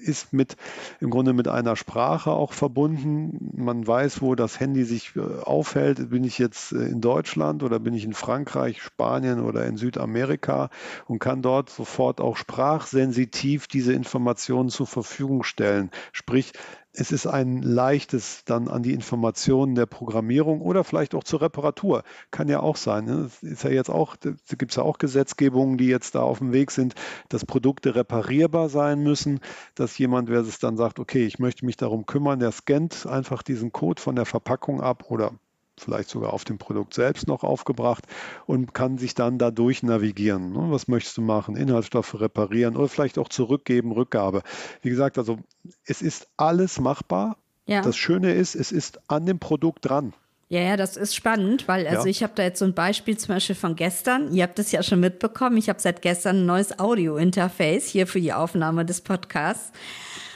ist 0.02 0.34
mit 0.34 0.58
im 1.00 1.10
Grunde 1.10 1.34
mit 1.34 1.48
einer 1.48 1.76
Sprache 1.76 2.32
auch 2.32 2.54
verbunden. 2.54 3.52
Man 3.56 3.86
weiß, 3.86 4.22
wo 4.22 4.36
das 4.36 4.60
Handy 4.60 4.84
sich 4.84 5.16
äh, 5.16 5.20
aufhält. 5.20 6.10
Bin 6.10 6.24
ich 6.24 6.38
jetzt 6.38 6.74
äh, 6.74 6.86
in 6.86 7.02
Deutschland 7.02 7.64
oder 7.64 7.80
bin 7.80 7.94
ich 7.94 8.04
in 8.04 8.14
Frankreich, 8.14 8.82
Spanien 8.82 9.40
oder 9.40 9.66
in 9.66 9.78
Südamerika 9.78 10.70
und 11.06 11.20
kann 11.20 11.42
dort 11.42 11.70
sofort 11.70 12.20
auch 12.20 12.38
sprachsensitiv 12.38 13.68
diese 13.68 13.94
Informationen 13.94 14.70
zur 14.70 14.88
Verfügung 14.88 15.44
stellen. 15.44 15.92
Sprich, 16.12 16.54
es 16.94 17.12
ist 17.12 17.26
ein 17.26 17.62
leichtes 17.62 18.44
dann 18.46 18.68
an 18.68 18.84
die 18.84 18.94
Informationen 18.94 19.76
der 19.76 19.86
Programmierung 19.86 20.62
oder 20.62 20.84
vielleicht 20.84 21.16
auch 21.16 21.24
zur 21.24 21.42
Reparatur. 21.42 22.04
Kann 22.32 22.50
ja 22.50 22.60
auch 22.60 22.76
sein. 22.76 23.06
Ne? 23.06 23.30
Ist 23.42 23.64
ja 23.64 23.70
jetzt 23.70 23.90
auch, 23.90 24.18
gibt 24.20 24.72
es 24.72 24.76
ja 24.76 24.84
auch 24.84 24.98
Gesetzgebungen, 24.98 25.78
die 25.78 25.88
jetzt 25.88 26.16
da 26.16 26.22
auf 26.22 26.40
dem 26.40 26.52
Weg 26.52 26.72
sind, 26.72 26.96
dass 27.30 27.46
Produkte 27.46 27.96
reparierbar 27.96 28.68
sein 28.70 29.02
müssen, 29.02 29.40
dass 29.76 29.98
jemand, 29.98 30.30
wer 30.30 30.42
es 30.42 30.60
dann 30.60 30.76
sagt, 30.76 31.00
okay, 31.00 31.26
ich 31.26 31.40
möchte 31.40 31.66
mich 31.66 31.78
darum 31.78 32.06
kümmern, 32.06 32.40
der 32.40 32.52
scannt 32.52 33.06
einfach 33.06 33.42
diesen 33.42 33.72
Code 33.72 34.02
von 34.02 34.16
der 34.16 34.26
Verpackung 34.26 34.82
ab 34.82 35.06
oder 35.10 35.34
vielleicht 35.78 36.10
sogar 36.10 36.34
auf 36.34 36.44
dem 36.44 36.58
Produkt 36.58 36.94
selbst 36.94 37.28
noch 37.28 37.44
aufgebracht 37.44 38.06
und 38.46 38.74
kann 38.74 38.98
sich 38.98 39.16
dann 39.16 39.38
dadurch 39.38 39.84
navigieren. 39.84 40.52
Ne? 40.52 40.68
Was 40.70 40.88
möchtest 40.88 41.18
du 41.18 41.22
machen? 41.22 41.56
Inhaltsstoffe 41.56 42.20
reparieren 42.20 42.76
oder 42.76 42.88
vielleicht 42.88 43.18
auch 43.18 43.30
zurückgeben, 43.30 43.92
Rückgabe. 43.92 44.44
Wie 44.82 44.90
gesagt, 44.90 45.18
also 45.18 45.40
es 45.86 46.02
ist 46.02 46.28
alles 46.38 46.80
machbar. 46.80 47.38
Ja. 47.66 47.82
Das 47.82 47.98
Schöne 47.98 48.34
ist, 48.34 48.56
es 48.56 48.72
ist 48.72 49.00
an 49.08 49.26
dem 49.26 49.40
Produkt 49.40 49.90
dran. 49.90 50.14
Ja, 50.52 50.60
ja, 50.60 50.76
das 50.76 50.98
ist 50.98 51.16
spannend, 51.16 51.70
weil 51.70 51.88
also 51.88 52.04
ja. 52.04 52.10
ich 52.10 52.24
habe 52.24 52.34
da 52.36 52.44
jetzt 52.44 52.60
so 52.60 52.66
ein 52.66 52.74
Beispiel 52.74 53.18
zum 53.18 53.36
Beispiel 53.36 53.56
von 53.56 53.78
gestern. 53.78 54.34
Ihr 54.34 54.44
habt 54.44 54.60
es 54.60 54.74
ja 54.74 54.84
schon 54.84 55.00
mitbekommen. 55.00 55.56
Ich 55.56 55.70
habe 55.70 55.80
seit 55.80 56.02
gestern 56.02 56.40
ein 56.40 56.46
neues 56.46 56.78
Audio-Interface 56.78 57.88
hier 57.88 58.06
für 58.06 58.20
die 58.20 58.34
Aufnahme 58.34 58.84
des 58.84 59.00
Podcasts. 59.00 59.72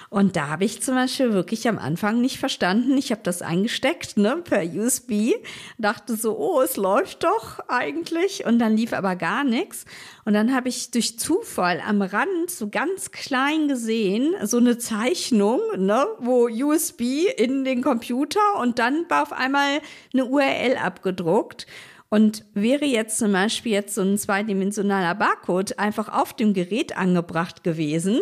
Und 0.10 0.36
da 0.36 0.48
habe 0.48 0.66
ich 0.66 0.82
zum 0.82 0.96
Beispiel 0.96 1.34
wirklich 1.34 1.68
am 1.68 1.78
Anfang 1.78 2.22
nicht 2.22 2.38
verstanden. 2.38 2.98
Ich 2.98 3.12
habe 3.12 3.22
das 3.24 3.42
eingesteckt, 3.42 4.18
ne, 4.18 4.38
per 4.44 4.64
USB, 4.64 5.34
dachte 5.78 6.16
so, 6.16 6.38
oh, 6.38 6.62
es 6.62 6.78
läuft 6.78 7.24
doch 7.24 7.60
eigentlich. 7.68 8.46
Und 8.46 8.60
dann 8.60 8.78
lief 8.78 8.94
aber 8.94 9.16
gar 9.16 9.44
nichts. 9.44 9.86
Und 10.24 10.34
dann 10.34 10.54
habe 10.56 10.70
ich 10.70 10.92
durch 10.92 11.20
Zufall 11.20 11.82
am 11.86 12.02
Rand 12.02 12.50
so 12.50 12.70
ganz 12.70 13.12
klein 13.12 13.68
gesehen, 13.68 14.36
so 14.44 14.58
eine 14.58 14.78
Zeichnung, 14.78 15.60
ne, 15.78 16.06
wo 16.20 16.48
USB 16.48 17.28
in 17.38 17.64
den 17.64 17.82
Computer 17.82 18.40
und 18.62 18.80
dann 18.80 19.06
war 19.10 19.24
auf 19.24 19.34
einmal 19.34 19.82
eine 20.14 20.26
URL 20.26 20.78
abgedruckt. 20.78 21.66
Und 22.10 22.46
wäre 22.54 22.86
jetzt 22.86 23.18
zum 23.18 23.34
Beispiel 23.34 23.74
jetzt 23.74 23.96
so 23.96 24.02
ein 24.02 24.18
zweidimensionaler 24.18 25.16
Barcode 25.16 25.80
einfach 25.80 26.08
auf 26.08 26.34
dem 26.34 26.54
Gerät 26.54 26.96
angebracht 26.96 27.64
gewesen, 27.64 28.22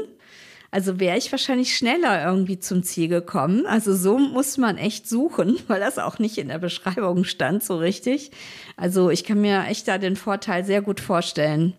also 0.74 1.00
wäre 1.00 1.20
ich 1.20 1.32
wahrscheinlich 1.32 1.78
schneller 1.78 2.26
irgendwie 2.26 2.58
zum 2.58 2.82
Ziel 2.82 3.08
gekommen. 3.08 3.68
Also 3.68 3.94
so 3.96 4.18
muss 4.18 4.58
man 4.58 4.78
echt 4.78 5.08
suchen, 5.08 5.60
weil 5.68 5.80
das 5.80 6.00
auch 6.00 6.18
nicht 6.18 6.40
in 6.40 6.48
der 6.48 6.58
Beschreibung 6.58 7.26
stand 7.26 7.64
so 7.64 7.78
richtig. 7.78 8.32
Also 8.76 9.12
ich 9.12 9.24
kann 9.24 9.40
mir 9.40 9.66
echt 9.68 9.88
da 9.88 10.00
den 10.00 10.16
Vorteil 10.16 10.66
sehr 10.66 10.82
gut 10.82 11.00
vorstellen. 11.00 11.74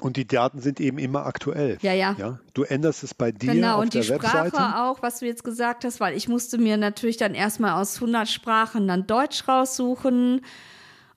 Und 0.00 0.16
die 0.16 0.26
Daten 0.26 0.60
sind 0.60 0.80
eben 0.80 0.96
immer 0.96 1.26
aktuell. 1.26 1.76
Ja, 1.82 1.92
ja. 1.92 2.16
ja? 2.18 2.38
Du 2.54 2.62
änderst 2.62 3.02
es 3.02 3.12
bei 3.12 3.32
dir 3.32 3.52
genau, 3.52 3.74
auf 3.74 3.82
und 3.82 3.92
der 3.92 4.00
die 4.00 4.06
Sprache 4.06 4.80
auch, 4.80 5.02
was 5.02 5.18
du 5.18 5.26
jetzt 5.26 5.44
gesagt 5.44 5.84
hast, 5.84 6.00
weil 6.00 6.16
ich 6.16 6.26
musste 6.26 6.56
mir 6.56 6.78
natürlich 6.78 7.18
dann 7.18 7.34
erstmal 7.34 7.72
aus 7.72 7.96
100 7.96 8.28
Sprachen 8.28 8.88
dann 8.88 9.06
Deutsch 9.06 9.46
raussuchen. 9.46 10.40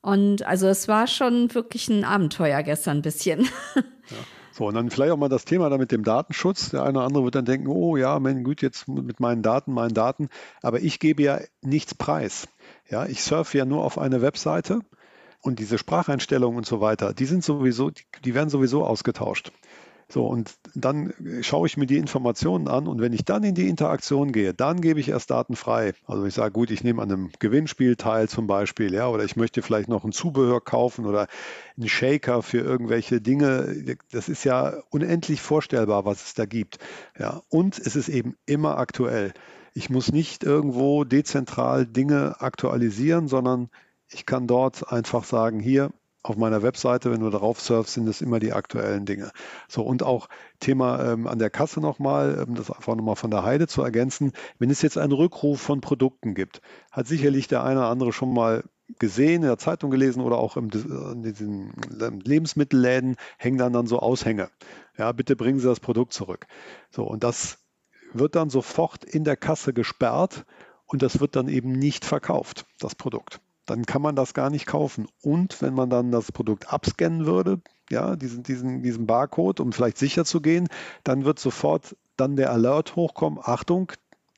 Und 0.02 0.42
also 0.42 0.66
es 0.66 0.86
war 0.86 1.06
schon 1.06 1.54
wirklich 1.54 1.88
ein 1.88 2.04
Abenteuer 2.04 2.62
gestern 2.62 2.98
ein 2.98 3.02
bisschen. 3.02 3.48
Ja. 4.10 4.16
So, 4.52 4.66
und 4.66 4.74
dann 4.74 4.90
vielleicht 4.90 5.12
auch 5.12 5.16
mal 5.16 5.30
das 5.30 5.46
Thema 5.46 5.70
da 5.70 5.78
mit 5.78 5.92
dem 5.92 6.04
Datenschutz. 6.04 6.70
Der 6.70 6.82
eine 6.82 6.98
oder 6.98 7.06
andere 7.06 7.24
wird 7.24 7.34
dann 7.34 7.46
denken, 7.46 7.68
oh 7.68 7.96
ja, 7.96 8.18
mein 8.20 8.44
gut, 8.44 8.60
jetzt 8.60 8.86
mit 8.86 9.18
meinen 9.18 9.42
Daten, 9.42 9.72
meinen 9.72 9.94
Daten. 9.94 10.28
Aber 10.60 10.80
ich 10.80 11.00
gebe 11.00 11.22
ja 11.22 11.40
nichts 11.62 11.94
preis. 11.94 12.48
Ja, 12.88 13.06
ich 13.06 13.22
surfe 13.22 13.56
ja 13.56 13.64
nur 13.64 13.82
auf 13.82 13.96
eine 13.96 14.20
Webseite 14.20 14.80
und 15.40 15.58
diese 15.58 15.78
Spracheinstellungen 15.78 16.58
und 16.58 16.66
so 16.66 16.80
weiter, 16.80 17.14
die 17.14 17.24
sind 17.24 17.42
sowieso, 17.42 17.90
die 18.24 18.34
werden 18.34 18.50
sowieso 18.50 18.84
ausgetauscht. 18.84 19.52
So, 20.12 20.26
und 20.26 20.56
dann 20.74 21.14
schaue 21.40 21.66
ich 21.66 21.78
mir 21.78 21.86
die 21.86 21.96
Informationen 21.96 22.68
an 22.68 22.86
und 22.86 23.00
wenn 23.00 23.14
ich 23.14 23.24
dann 23.24 23.44
in 23.44 23.54
die 23.54 23.66
Interaktion 23.66 24.30
gehe, 24.30 24.52
dann 24.52 24.82
gebe 24.82 25.00
ich 25.00 25.08
erst 25.08 25.30
Daten 25.30 25.56
frei. 25.56 25.94
Also 26.04 26.26
ich 26.26 26.34
sage, 26.34 26.52
gut, 26.52 26.70
ich 26.70 26.84
nehme 26.84 27.00
an 27.00 27.10
einem 27.10 27.30
Gewinnspiel 27.38 27.96
teil 27.96 28.28
zum 28.28 28.46
Beispiel, 28.46 28.92
ja, 28.92 29.08
oder 29.08 29.24
ich 29.24 29.36
möchte 29.36 29.62
vielleicht 29.62 29.88
noch 29.88 30.04
ein 30.04 30.12
Zubehör 30.12 30.60
kaufen 30.60 31.06
oder 31.06 31.28
einen 31.78 31.88
Shaker 31.88 32.42
für 32.42 32.58
irgendwelche 32.58 33.22
Dinge. 33.22 33.96
Das 34.10 34.28
ist 34.28 34.44
ja 34.44 34.74
unendlich 34.90 35.40
vorstellbar, 35.40 36.04
was 36.04 36.22
es 36.22 36.34
da 36.34 36.44
gibt. 36.44 36.78
Ja, 37.18 37.40
und 37.48 37.78
es 37.78 37.96
ist 37.96 38.10
eben 38.10 38.36
immer 38.44 38.76
aktuell. 38.76 39.32
Ich 39.72 39.88
muss 39.88 40.12
nicht 40.12 40.44
irgendwo 40.44 41.04
dezentral 41.04 41.86
Dinge 41.86 42.38
aktualisieren, 42.38 43.28
sondern 43.28 43.70
ich 44.08 44.26
kann 44.26 44.46
dort 44.46 44.92
einfach 44.92 45.24
sagen, 45.24 45.58
hier, 45.58 45.90
auf 46.22 46.36
meiner 46.36 46.62
Webseite, 46.62 47.10
wenn 47.10 47.20
du 47.20 47.30
darauf 47.30 47.60
surfst, 47.60 47.94
sind 47.94 48.08
es 48.08 48.20
immer 48.20 48.38
die 48.38 48.52
aktuellen 48.52 49.04
Dinge. 49.04 49.32
So, 49.68 49.82
und 49.82 50.02
auch 50.02 50.28
Thema 50.60 51.12
ähm, 51.12 51.26
an 51.26 51.38
der 51.38 51.50
Kasse 51.50 51.80
nochmal, 51.80 52.44
ähm, 52.46 52.54
das 52.54 52.70
einfach 52.70 52.94
nochmal 52.94 53.16
von 53.16 53.30
der 53.30 53.42
Heide 53.42 53.66
zu 53.66 53.82
ergänzen. 53.82 54.32
Wenn 54.58 54.70
es 54.70 54.82
jetzt 54.82 54.98
einen 54.98 55.12
Rückruf 55.12 55.60
von 55.60 55.80
Produkten 55.80 56.34
gibt, 56.34 56.60
hat 56.92 57.08
sicherlich 57.08 57.48
der 57.48 57.64
eine 57.64 57.80
oder 57.80 57.88
andere 57.88 58.12
schon 58.12 58.32
mal 58.32 58.62
gesehen, 58.98 59.42
in 59.42 59.48
der 59.48 59.58
Zeitung 59.58 59.90
gelesen 59.90 60.22
oder 60.22 60.38
auch 60.38 60.56
im, 60.56 60.70
in 60.70 61.22
diesen 61.22 61.72
Lebensmittelläden 62.24 63.16
hängen 63.38 63.58
dann, 63.58 63.72
dann 63.72 63.86
so 63.86 63.98
Aushänge. 63.98 64.48
Ja, 64.96 65.10
bitte 65.12 65.34
bringen 65.34 65.58
Sie 65.58 65.66
das 65.66 65.80
Produkt 65.80 66.12
zurück. 66.12 66.46
So, 66.90 67.04
und 67.04 67.24
das 67.24 67.58
wird 68.12 68.36
dann 68.36 68.50
sofort 68.50 69.04
in 69.04 69.24
der 69.24 69.36
Kasse 69.36 69.72
gesperrt 69.72 70.44
und 70.86 71.02
das 71.02 71.20
wird 71.20 71.34
dann 71.34 71.48
eben 71.48 71.72
nicht 71.72 72.04
verkauft, 72.04 72.66
das 72.78 72.94
Produkt 72.94 73.40
dann 73.66 73.86
kann 73.86 74.02
man 74.02 74.16
das 74.16 74.34
gar 74.34 74.50
nicht 74.50 74.66
kaufen. 74.66 75.06
Und 75.22 75.62
wenn 75.62 75.74
man 75.74 75.90
dann 75.90 76.10
das 76.10 76.32
Produkt 76.32 76.72
abscannen 76.72 77.26
würde, 77.26 77.60
ja, 77.90 78.16
diesen, 78.16 78.42
diesen, 78.42 78.82
diesen 78.82 79.06
Barcode, 79.06 79.60
um 79.60 79.72
vielleicht 79.72 79.98
sicher 79.98 80.24
zu 80.24 80.40
gehen, 80.40 80.68
dann 81.04 81.24
wird 81.24 81.38
sofort 81.38 81.96
dann 82.16 82.36
der 82.36 82.50
Alert 82.52 82.96
hochkommen, 82.96 83.38
Achtung, 83.42 83.92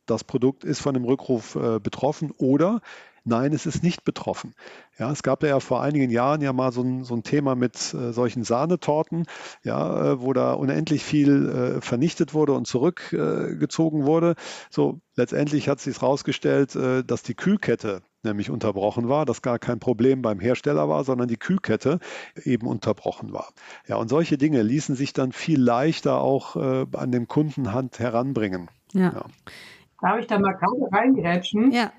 das 0.07 0.25
Produkt 0.25 0.65
ist 0.65 0.81
von 0.81 0.95
dem 0.95 1.05
Rückruf 1.05 1.55
äh, 1.55 1.81
betroffen 1.81 2.33
oder 2.37 2.81
nein, 3.25 3.53
es 3.53 3.67
ist 3.67 3.83
nicht 3.83 4.05
betroffen. 4.05 4.55
Ja, 4.99 5.11
es 5.11 5.23
gab 5.23 5.43
ja 5.43 5.59
vor 5.61 5.83
einigen 5.83 6.11
Jahren 6.11 6.43
ja 6.43 6.53
mal 6.53 6.73
so 6.73 6.83
ein, 6.83 7.05
so 7.05 7.15
ein 7.15 7.23
Thema 7.23 7.55
mit 7.55 7.95
äh, 7.95 8.13
solchen 8.13 8.45
Sahnetorten, 8.45 9.25
ja, 9.63 10.13
äh, 10.13 10.21
wo 10.21 10.33
da 10.33 10.53
unendlich 10.53 11.03
viel 11.03 11.49
äh, 11.49 11.81
vernichtet 11.81 12.35
wurde 12.35 12.53
und 12.53 12.67
zurückgezogen 12.67 14.05
wurde. 14.05 14.35
So, 14.71 15.01
letztendlich 15.17 15.69
hat 15.69 15.81
sich 15.81 16.01
herausgestellt, 16.01 16.77
äh, 16.77 17.03
dass 17.03 17.23
die 17.23 17.35
Kühlkette 17.35 18.03
nämlich 18.25 18.51
unterbrochen 18.51 19.09
war, 19.09 19.25
das 19.25 19.43
gar 19.43 19.59
kein 19.59 19.79
Problem 19.79 20.23
beim 20.23 20.41
Hersteller 20.41 20.89
war, 20.89 21.05
sondern 21.05 21.29
die 21.29 21.37
Kühlkette 21.37 21.99
eben 22.45 22.67
unterbrochen 22.67 23.33
war. 23.33 23.49
Ja, 23.87 23.97
und 23.97 24.09
solche 24.09 24.39
Dinge 24.39 24.63
ließen 24.63 24.95
sich 24.95 25.13
dann 25.13 25.33
viel 25.33 25.61
leichter 25.61 26.21
auch 26.21 26.57
äh, 26.57 26.87
an 26.93 27.13
den 27.13 27.29
Kundenhand 27.29 27.99
heranbringen. 27.99 28.69
Ja. 28.93 29.13
ja. 29.13 29.25
Darf 30.01 30.19
ich 30.19 30.27
da 30.27 30.39
mal 30.39 30.53
gerade 30.53 30.93
reingrätschen? 30.93 31.73
Ja. 31.73 31.93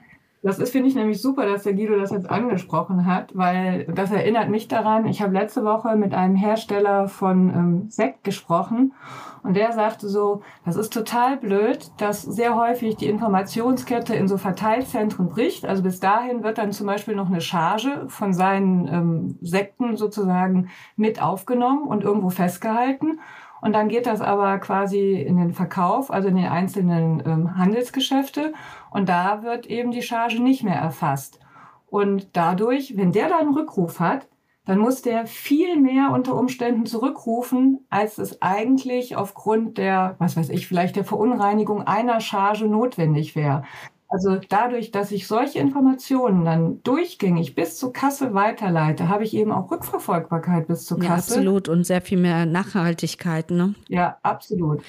Das 0.45 0.59
ist, 0.59 0.73
finde 0.73 0.89
ich, 0.89 0.93
nämlich 0.93 1.23
super, 1.23 1.47
dass 1.47 1.63
der 1.63 1.73
Guido 1.73 1.97
das 1.97 2.11
jetzt 2.11 2.29
angesprochen 2.29 3.07
hat, 3.07 3.35
weil 3.35 3.85
das 3.85 4.11
erinnert 4.11 4.47
mich 4.47 4.67
daran. 4.67 5.07
Ich 5.07 5.23
habe 5.23 5.33
letzte 5.33 5.65
Woche 5.65 5.95
mit 5.95 6.13
einem 6.13 6.35
Hersteller 6.35 7.07
von 7.07 7.49
ähm, 7.49 7.89
Sekt 7.89 8.23
gesprochen 8.23 8.93
und 9.41 9.55
der 9.55 9.71
sagte 9.71 10.07
so, 10.07 10.43
das 10.63 10.75
ist 10.75 10.93
total 10.93 11.37
blöd, 11.37 11.91
dass 11.97 12.21
sehr 12.21 12.55
häufig 12.55 12.95
die 12.95 13.07
Informationskette 13.07 14.13
in 14.13 14.27
so 14.27 14.37
Verteilzentren 14.37 15.29
bricht. 15.29 15.65
Also 15.65 15.81
bis 15.81 15.99
dahin 15.99 16.43
wird 16.43 16.59
dann 16.59 16.71
zum 16.71 16.85
Beispiel 16.85 17.15
noch 17.15 17.27
eine 17.27 17.41
Charge 17.41 18.05
von 18.07 18.31
seinen 18.31 18.87
ähm, 18.87 19.37
Sekten 19.41 19.97
sozusagen 19.97 20.69
mit 20.95 21.23
aufgenommen 21.23 21.87
und 21.87 22.03
irgendwo 22.03 22.29
festgehalten. 22.29 23.19
Und 23.65 23.73
dann 23.73 23.89
geht 23.89 24.05
das 24.05 24.21
aber 24.21 24.59
quasi 24.59 25.13
in 25.13 25.37
den 25.37 25.51
Verkauf, 25.51 26.11
also 26.11 26.27
in 26.27 26.35
den 26.35 26.45
einzelnen 26.45 27.23
ähm, 27.25 27.57
Handelsgeschäfte. 27.57 28.53
Und 28.91 29.09
da 29.09 29.41
wird 29.41 29.65
eben 29.65 29.89
die 29.89 30.03
Charge 30.03 30.39
nicht 30.39 30.61
mehr 30.61 30.75
erfasst. 30.75 31.39
Und 31.87 32.37
dadurch, 32.37 32.95
wenn 32.95 33.11
der 33.11 33.27
da 33.27 33.39
einen 33.39 33.55
Rückruf 33.55 33.99
hat, 33.99 34.27
dann 34.65 34.77
muss 34.77 35.01
der 35.01 35.25
viel 35.25 35.81
mehr 35.81 36.11
unter 36.11 36.35
Umständen 36.35 36.85
zurückrufen, 36.85 37.87
als 37.89 38.19
es 38.19 38.39
eigentlich 38.39 39.15
aufgrund 39.15 39.79
der, 39.79 40.15
was 40.19 40.37
weiß 40.37 40.49
ich, 40.49 40.67
vielleicht 40.67 40.95
der 40.95 41.03
Verunreinigung 41.03 41.81
einer 41.81 42.19
Charge 42.19 42.67
notwendig 42.67 43.35
wäre. 43.35 43.63
Also 44.07 44.39
dadurch, 44.49 44.91
dass 44.91 45.11
ich 45.11 45.27
solche 45.27 45.59
Informationen 45.59 46.45
dann 46.45 46.83
durchgängig 46.83 47.55
bis 47.55 47.77
zur 47.77 47.91
Kasse 47.91 48.33
weiterleite, 48.33 49.09
habe 49.09 49.23
ich 49.23 49.33
eben 49.33 49.51
auch 49.51 49.71
Rückverfolgbarkeit 49.71 50.67
bis 50.67 50.85
zur 50.85 50.99
Kasse. 50.99 51.09
Ja, 51.09 51.15
absolut 51.15 51.69
und 51.69 51.85
sehr 51.85 52.01
viel 52.01 52.19
mehr 52.19 52.45
Nachhaltigkeit. 52.45 53.49
Ne? 53.49 53.73
Ja, 53.87 54.17
absolut. 54.21 54.81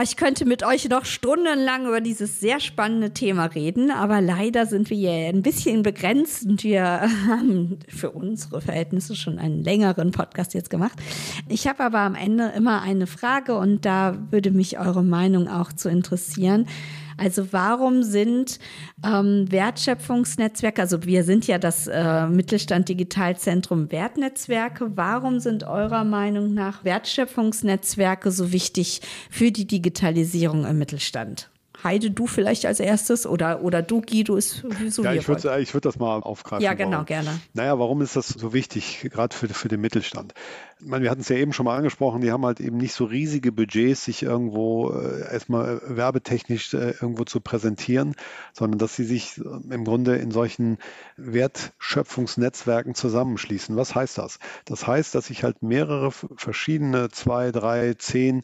Ich 0.00 0.16
könnte 0.16 0.46
mit 0.46 0.64
euch 0.64 0.88
noch 0.88 1.04
stundenlang 1.04 1.86
über 1.86 2.00
dieses 2.00 2.40
sehr 2.40 2.60
spannende 2.60 3.12
Thema 3.12 3.44
reden, 3.44 3.90
aber 3.90 4.22
leider 4.22 4.64
sind 4.64 4.88
wir 4.88 4.96
hier 4.96 5.28
ein 5.28 5.42
bisschen 5.42 5.82
begrenzt 5.82 6.46
und 6.46 6.64
wir 6.64 7.02
haben 7.28 7.78
für 7.88 8.10
unsere 8.10 8.62
Verhältnisse 8.62 9.14
schon 9.14 9.38
einen 9.38 9.62
längeren 9.62 10.10
Podcast 10.10 10.54
jetzt 10.54 10.70
gemacht. 10.70 10.98
Ich 11.48 11.68
habe 11.68 11.84
aber 11.84 11.98
am 11.98 12.14
Ende 12.14 12.52
immer 12.56 12.80
eine 12.80 13.06
Frage 13.06 13.54
und 13.58 13.84
da 13.84 14.16
würde 14.30 14.50
mich 14.50 14.78
eure 14.78 15.04
Meinung 15.04 15.46
auch 15.46 15.72
zu 15.74 15.90
interessieren. 15.90 16.66
Also 17.16 17.52
warum 17.52 18.02
sind 18.02 18.58
ähm, 19.04 19.50
Wertschöpfungsnetzwerke, 19.50 20.82
also 20.82 21.04
wir 21.04 21.24
sind 21.24 21.46
ja 21.46 21.58
das 21.58 21.86
äh, 21.86 22.26
Mittelstand 22.26 22.88
Digitalzentrum 22.88 23.92
Wertnetzwerke, 23.92 24.96
warum 24.96 25.40
sind 25.40 25.64
eurer 25.64 26.04
Meinung 26.04 26.54
nach 26.54 26.84
Wertschöpfungsnetzwerke 26.84 28.30
so 28.30 28.52
wichtig 28.52 29.02
für 29.30 29.52
die 29.52 29.66
Digitalisierung 29.66 30.64
im 30.66 30.78
Mittelstand? 30.78 31.51
Heide, 31.84 32.10
du 32.10 32.26
vielleicht 32.26 32.66
als 32.66 32.80
erstes 32.80 33.26
oder, 33.26 33.62
oder 33.62 33.82
du, 33.82 34.00
Guido, 34.00 34.36
ist 34.36 34.64
so 34.88 35.02
Ja, 35.02 35.12
ich 35.12 35.26
würde 35.26 35.60
ich 35.60 35.74
würd 35.74 35.84
das 35.84 35.98
mal 35.98 36.20
aufgreifen. 36.20 36.62
Ja, 36.62 36.74
genau, 36.74 36.92
warum. 36.92 37.06
gerne. 37.06 37.40
Naja, 37.54 37.78
warum 37.78 38.02
ist 38.02 38.14
das 38.14 38.28
so 38.28 38.52
wichtig, 38.52 39.08
gerade 39.10 39.34
für, 39.34 39.48
für 39.48 39.68
den 39.68 39.80
Mittelstand? 39.80 40.34
Ich 40.80 40.86
meine, 40.86 41.04
wir 41.04 41.10
hatten 41.10 41.20
es 41.20 41.28
ja 41.28 41.36
eben 41.36 41.52
schon 41.52 41.64
mal 41.64 41.76
angesprochen, 41.76 42.20
die 42.20 42.32
haben 42.32 42.44
halt 42.44 42.60
eben 42.60 42.76
nicht 42.76 42.92
so 42.92 43.04
riesige 43.04 43.52
Budgets, 43.52 44.04
sich 44.04 44.22
irgendwo 44.22 44.90
äh, 44.90 45.32
erstmal 45.32 45.80
werbetechnisch 45.84 46.74
äh, 46.74 46.90
irgendwo 47.00 47.24
zu 47.24 47.40
präsentieren, 47.40 48.14
sondern 48.52 48.78
dass 48.78 48.96
sie 48.96 49.04
sich 49.04 49.38
äh, 49.38 49.74
im 49.74 49.84
Grunde 49.84 50.16
in 50.16 50.30
solchen 50.30 50.78
Wertschöpfungsnetzwerken 51.16 52.94
zusammenschließen. 52.94 53.76
Was 53.76 53.94
heißt 53.94 54.18
das? 54.18 54.38
Das 54.64 54.86
heißt, 54.86 55.14
dass 55.14 55.26
sich 55.26 55.44
halt 55.44 55.62
mehrere 55.62 56.10
verschiedene, 56.10 57.08
zwei, 57.10 57.52
drei, 57.52 57.94
zehn 57.94 58.42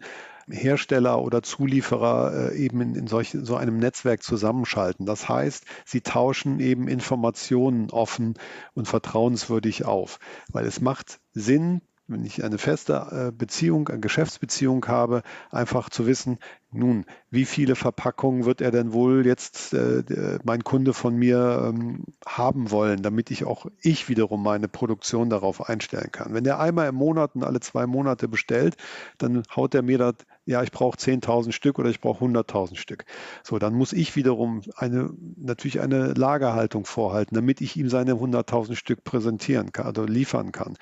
Hersteller 0.51 1.21
oder 1.23 1.43
Zulieferer 1.43 2.53
äh, 2.53 2.57
eben 2.57 2.81
in, 2.81 2.95
in 2.95 3.07
solch, 3.07 3.37
so 3.41 3.57
einem 3.57 3.79
Netzwerk 3.79 4.23
zusammenschalten. 4.23 5.07
Das 5.07 5.29
heißt, 5.29 5.65
sie 5.85 6.01
tauschen 6.01 6.61
eben 6.61 6.89
Informationen 6.89 7.91
offen 7.91 8.35
und 8.75 8.89
vertrauenswürdig 8.89 9.85
auf, 9.85 10.19
weil 10.53 10.67
es 10.67 10.81
macht 10.81 11.21
Sinn, 11.33 11.83
wenn 12.09 12.25
ich 12.25 12.43
eine 12.43 12.59
feste 12.59 13.29
äh, 13.29 13.33
Beziehung, 13.33 13.89
eine 13.89 14.01
Geschäftsbeziehung 14.01 14.87
habe, 14.87 15.23
einfach 15.51 15.91
zu 15.91 16.07
wissen, 16.07 16.39
nun, 16.71 17.07
wie 17.31 17.47
viele 17.47 17.77
Verpackungen 17.77 18.45
wird 18.45 18.61
er 18.61 18.71
denn 18.71 18.93
wohl 18.93 19.27
jetzt 19.27 19.73
äh, 19.73 20.39
mein 20.45 20.65
Kunde 20.65 20.93
von 20.93 21.17
mir 21.17 21.67
ähm, 21.69 22.05
haben 22.27 22.71
wollen, 22.71 23.03
damit 23.03 23.31
ich 23.31 23.45
auch 23.45 23.67
ich 23.81 24.09
wiederum 24.09 24.43
meine 24.43 24.69
Produktion 24.69 25.31
darauf 25.31 25.69
einstellen 25.69 26.13
kann. 26.13 26.35
Wenn 26.35 26.45
der 26.45 26.61
einmal 26.61 26.89
im 26.89 26.95
Monat 26.95 27.35
und 27.35 27.45
alle 27.45 27.61
zwei 27.61 27.87
Monate 27.87 28.29
bestellt, 28.29 28.77
dann 29.17 29.43
haut 29.57 29.75
er 29.75 29.83
mir 29.83 29.99
das 29.99 30.15
ja, 30.49 30.63
ich 30.63 30.73
brauche 30.73 30.97
10.000 30.97 31.53
Stück 31.53 31.79
oder 31.79 31.91
ich 31.91 32.01
brauche 32.01 32.25
100.000 32.25 32.77
Stück. 32.77 33.05
So, 33.45 33.59
dann 33.59 33.75
muss 33.75 33.93
ich 33.93 34.17
wiederum 34.17 34.63
eine, 34.77 35.11
natürlich 35.37 35.81
eine 35.81 36.15
Lagerhaltung 36.15 36.87
vorhalten, 36.87 37.35
damit 37.35 37.61
ich 37.61 37.77
ihm 37.77 37.91
seine 37.91 38.15
100.000 38.15 38.75
Stück 38.75 39.05
präsentieren 39.05 39.73
kann 39.73 39.89
oder 39.89 40.07
liefern 40.07 40.51
kann. 40.51 40.79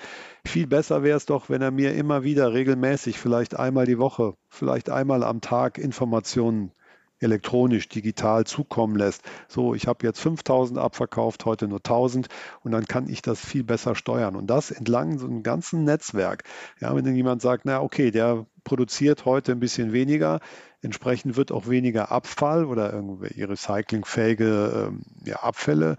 Viel 0.46 0.68
besser 0.68 1.02
wäre 1.02 1.16
es 1.16 1.26
doch, 1.26 1.50
wenn 1.50 1.62
er 1.62 1.72
mir 1.72 1.94
immer 1.94 2.22
wieder 2.22 2.52
regelmäßig, 2.52 3.18
vielleicht 3.18 3.58
einmal 3.58 3.86
die 3.86 3.98
Woche, 3.98 4.34
vielleicht 4.48 4.88
einmal 4.88 5.24
am 5.24 5.40
Tag 5.40 5.75
Informationen 5.78 6.72
elektronisch, 7.18 7.88
digital 7.88 8.44
zukommen 8.44 8.96
lässt. 8.96 9.22
So, 9.48 9.74
ich 9.74 9.86
habe 9.86 10.06
jetzt 10.06 10.20
5000 10.20 10.78
abverkauft, 10.78 11.44
heute 11.44 11.66
nur 11.66 11.78
1000 11.78 12.28
und 12.62 12.72
dann 12.72 12.84
kann 12.86 13.08
ich 13.08 13.22
das 13.22 13.40
viel 13.40 13.64
besser 13.64 13.94
steuern. 13.94 14.36
Und 14.36 14.48
das 14.48 14.70
entlang 14.70 15.18
so 15.18 15.26
einem 15.26 15.42
ganzen 15.42 15.84
Netzwerk. 15.84 16.44
Ja, 16.80 16.94
wenn 16.94 17.04
dann 17.04 17.16
jemand 17.16 17.40
sagt, 17.40 17.64
na 17.64 17.80
okay, 17.80 18.10
der 18.10 18.46
produziert 18.64 19.24
heute 19.24 19.52
ein 19.52 19.60
bisschen 19.60 19.92
weniger. 19.92 20.40
Entsprechend 20.82 21.36
wird 21.36 21.52
auch 21.52 21.68
weniger 21.68 22.12
Abfall 22.12 22.64
oder 22.64 22.92
irgendwie 22.92 23.42
recyclingfähige 23.42 24.88
ähm, 24.88 25.02
ja, 25.24 25.36
Abfälle 25.36 25.96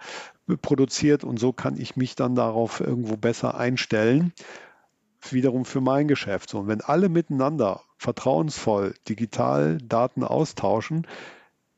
produziert 0.62 1.26
und 1.26 1.40
so 1.40 1.52
kann 1.52 1.78
ich 1.78 1.98
mich 1.98 2.16
dann 2.16 2.36
darauf 2.36 2.80
irgendwo 2.80 3.18
besser 3.18 3.58
einstellen. 3.58 4.34
Wiederum 5.34 5.66
für 5.66 5.82
mein 5.82 6.08
Geschäft. 6.08 6.54
Und 6.54 6.68
wenn 6.68 6.82
alle 6.82 7.10
miteinander 7.10 7.82
vertrauensvoll 7.98 8.94
digital 9.08 9.78
Daten 9.80 10.24
austauschen, 10.24 11.08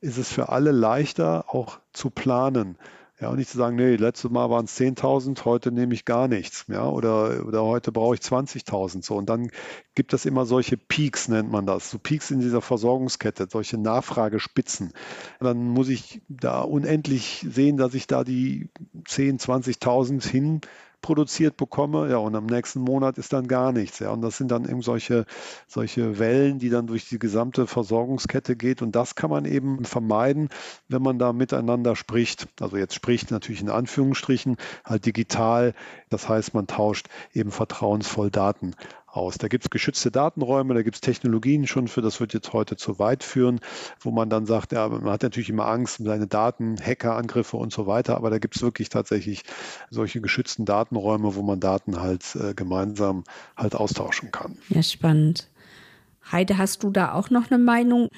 ist 0.00 0.18
es 0.18 0.32
für 0.32 0.48
alle 0.48 0.70
leichter 0.70 1.44
auch 1.48 1.78
zu 1.92 2.10
planen. 2.10 2.76
Ja, 3.20 3.28
und 3.28 3.36
nicht 3.36 3.50
zu 3.50 3.58
sagen, 3.58 3.76
nee, 3.76 3.96
letztes 3.96 4.30
Mal 4.30 4.48
waren 4.48 4.64
es 4.64 4.80
10.000, 4.80 5.44
heute 5.44 5.72
nehme 5.72 5.92
ich 5.92 6.06
gar 6.06 6.26
nichts. 6.26 6.64
Ja, 6.68 6.88
oder, 6.88 7.44
oder 7.46 7.64
heute 7.64 7.92
brauche 7.92 8.14
ich 8.14 8.22
20.000. 8.22 9.04
So. 9.04 9.16
Und 9.16 9.28
dann 9.28 9.50
gibt 9.94 10.14
es 10.14 10.24
immer 10.24 10.46
solche 10.46 10.78
Peaks, 10.78 11.28
nennt 11.28 11.50
man 11.50 11.66
das. 11.66 11.90
So 11.90 11.98
Peaks 11.98 12.30
in 12.30 12.40
dieser 12.40 12.62
Versorgungskette, 12.62 13.46
solche 13.50 13.76
Nachfragespitzen. 13.76 14.94
Dann 15.38 15.68
muss 15.68 15.90
ich 15.90 16.22
da 16.28 16.62
unendlich 16.62 17.44
sehen, 17.46 17.76
dass 17.76 17.92
ich 17.92 18.06
da 18.06 18.24
die 18.24 18.70
10.000, 19.04 19.78
20.000 19.82 20.26
hin 20.26 20.60
produziert 21.00 21.56
bekomme, 21.56 22.10
ja, 22.10 22.18
und 22.18 22.34
am 22.34 22.46
nächsten 22.46 22.80
Monat 22.80 23.18
ist 23.18 23.32
dann 23.32 23.48
gar 23.48 23.72
nichts, 23.72 23.98
ja, 23.98 24.10
und 24.10 24.22
das 24.22 24.36
sind 24.36 24.50
dann 24.50 24.68
eben 24.68 24.82
solche, 24.82 25.26
solche 25.66 26.18
Wellen, 26.18 26.58
die 26.58 26.70
dann 26.70 26.86
durch 26.86 27.08
die 27.08 27.18
gesamte 27.18 27.66
Versorgungskette 27.66 28.56
geht. 28.56 28.82
Und 28.82 28.92
das 28.94 29.14
kann 29.14 29.30
man 29.30 29.44
eben 29.44 29.84
vermeiden, 29.84 30.48
wenn 30.88 31.02
man 31.02 31.18
da 31.18 31.32
miteinander 31.32 31.96
spricht, 31.96 32.48
also 32.60 32.76
jetzt 32.76 32.94
spricht 32.94 33.30
natürlich 33.30 33.62
in 33.62 33.70
Anführungsstrichen, 33.70 34.56
halt 34.84 35.06
digital, 35.06 35.74
das 36.08 36.28
heißt, 36.28 36.54
man 36.54 36.66
tauscht 36.66 37.08
eben 37.32 37.50
vertrauensvoll 37.50 38.30
Daten 38.30 38.74
aus. 39.12 39.38
Da 39.38 39.48
gibt 39.48 39.64
es 39.64 39.70
geschützte 39.70 40.10
Datenräume, 40.10 40.74
da 40.74 40.82
gibt 40.82 40.96
es 40.96 41.00
Technologien 41.00 41.66
schon 41.66 41.88
für, 41.88 42.02
das 42.02 42.20
wird 42.20 42.34
jetzt 42.34 42.52
heute 42.52 42.76
zu 42.76 42.98
weit 42.98 43.24
führen, 43.24 43.60
wo 44.00 44.10
man 44.10 44.30
dann 44.30 44.46
sagt, 44.46 44.72
ja, 44.72 44.88
man 44.88 45.10
hat 45.10 45.22
natürlich 45.22 45.50
immer 45.50 45.66
Angst 45.66 46.00
um 46.00 46.06
seine 46.06 46.26
Daten, 46.26 46.76
Hackerangriffe 46.80 47.56
und 47.56 47.72
so 47.72 47.86
weiter, 47.86 48.16
aber 48.16 48.30
da 48.30 48.38
gibt 48.38 48.56
es 48.56 48.62
wirklich 48.62 48.88
tatsächlich 48.88 49.42
solche 49.90 50.20
geschützten 50.20 50.64
Datenräume, 50.64 51.34
wo 51.34 51.42
man 51.42 51.60
Daten 51.60 52.00
halt 52.00 52.36
äh, 52.36 52.54
gemeinsam 52.54 53.24
halt 53.56 53.74
austauschen 53.74 54.30
kann. 54.30 54.56
Ja, 54.68 54.82
spannend. 54.82 55.48
Heide, 56.30 56.58
hast 56.58 56.82
du 56.82 56.90
da 56.90 57.12
auch 57.12 57.30
noch 57.30 57.50
eine 57.50 57.62
Meinung? 57.62 58.08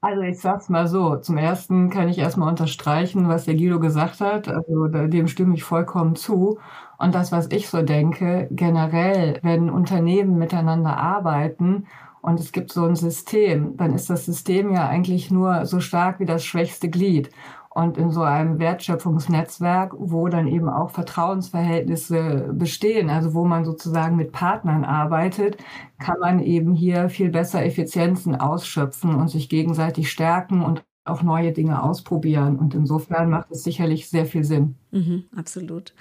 Also 0.00 0.22
ich 0.22 0.38
sag's 0.38 0.68
mal 0.68 0.86
so, 0.86 1.16
zum 1.16 1.38
ersten 1.38 1.90
kann 1.90 2.08
ich 2.08 2.18
erstmal 2.18 2.48
unterstreichen, 2.48 3.28
was 3.28 3.46
der 3.46 3.54
Guido 3.54 3.80
gesagt 3.80 4.20
hat. 4.20 4.48
Also 4.48 4.86
dem 4.86 5.26
stimme 5.26 5.54
ich 5.54 5.64
vollkommen 5.64 6.14
zu. 6.14 6.60
Und 6.98 7.14
das, 7.14 7.30
was 7.32 7.48
ich 7.50 7.68
so 7.68 7.82
denke, 7.82 8.48
generell, 8.50 9.38
wenn 9.42 9.70
Unternehmen 9.70 10.36
miteinander 10.36 10.96
arbeiten 10.96 11.86
und 12.20 12.40
es 12.40 12.50
gibt 12.52 12.72
so 12.72 12.84
ein 12.84 12.96
System, 12.96 13.76
dann 13.76 13.94
ist 13.94 14.10
das 14.10 14.26
System 14.26 14.72
ja 14.72 14.88
eigentlich 14.88 15.30
nur 15.30 15.64
so 15.64 15.78
stark 15.80 16.18
wie 16.18 16.26
das 16.26 16.44
schwächste 16.44 16.90
Glied. 16.90 17.30
Und 17.70 17.96
in 17.96 18.10
so 18.10 18.22
einem 18.22 18.58
Wertschöpfungsnetzwerk, 18.58 19.94
wo 19.96 20.28
dann 20.28 20.48
eben 20.48 20.68
auch 20.68 20.90
Vertrauensverhältnisse 20.90 22.50
bestehen, 22.52 23.08
also 23.08 23.34
wo 23.34 23.44
man 23.44 23.64
sozusagen 23.64 24.16
mit 24.16 24.32
Partnern 24.32 24.84
arbeitet, 24.84 25.58
kann 26.00 26.18
man 26.18 26.40
eben 26.40 26.74
hier 26.74 27.08
viel 27.08 27.30
besser 27.30 27.64
Effizienzen 27.64 28.34
ausschöpfen 28.34 29.14
und 29.14 29.28
sich 29.28 29.48
gegenseitig 29.48 30.10
stärken 30.10 30.62
und 30.62 30.82
auch 31.04 31.22
neue 31.22 31.52
Dinge 31.52 31.80
ausprobieren. 31.80 32.56
Und 32.56 32.74
insofern 32.74 33.30
macht 33.30 33.52
es 33.52 33.62
sicherlich 33.62 34.08
sehr 34.10 34.26
viel 34.26 34.42
Sinn. 34.42 34.74
Mhm, 34.90 35.24
absolut. 35.36 35.94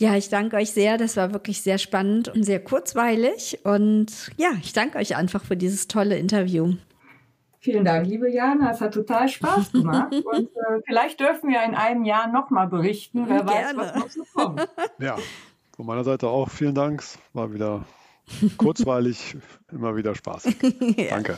Ja, 0.00 0.16
ich 0.16 0.30
danke 0.30 0.56
euch 0.56 0.70
sehr. 0.72 0.96
Das 0.96 1.18
war 1.18 1.34
wirklich 1.34 1.60
sehr 1.60 1.76
spannend 1.76 2.28
und 2.28 2.42
sehr 2.42 2.64
kurzweilig. 2.64 3.58
Und 3.64 4.30
ja, 4.38 4.48
ich 4.62 4.72
danke 4.72 4.96
euch 4.96 5.14
einfach 5.14 5.44
für 5.44 5.58
dieses 5.58 5.88
tolle 5.88 6.16
Interview. 6.16 6.72
Vielen 7.58 7.84
Dank, 7.84 8.06
liebe 8.06 8.30
Jana. 8.32 8.70
Es 8.70 8.80
hat 8.80 8.94
total 8.94 9.28
Spaß 9.28 9.72
gemacht. 9.72 10.14
Und 10.14 10.48
äh, 10.56 10.80
vielleicht 10.86 11.20
dürfen 11.20 11.50
wir 11.50 11.62
in 11.64 11.74
einem 11.74 12.04
Jahr 12.04 12.28
nochmal 12.28 12.66
berichten. 12.68 13.26
Wer 13.28 13.44
Gerne. 13.44 13.78
weiß, 13.78 13.94
was 13.94 13.96
noch 13.96 14.08
so 14.08 14.22
kommt. 14.32 14.68
Ja, 14.98 15.18
von 15.76 15.84
meiner 15.84 16.04
Seite 16.04 16.28
auch 16.28 16.48
vielen 16.48 16.74
Dank. 16.74 17.00
Es 17.00 17.18
war 17.34 17.52
wieder 17.52 17.84
kurzweilig, 18.56 19.36
immer 19.70 19.96
wieder 19.96 20.14
Spaß. 20.14 20.44
ja. 20.96 21.10
Danke. 21.10 21.36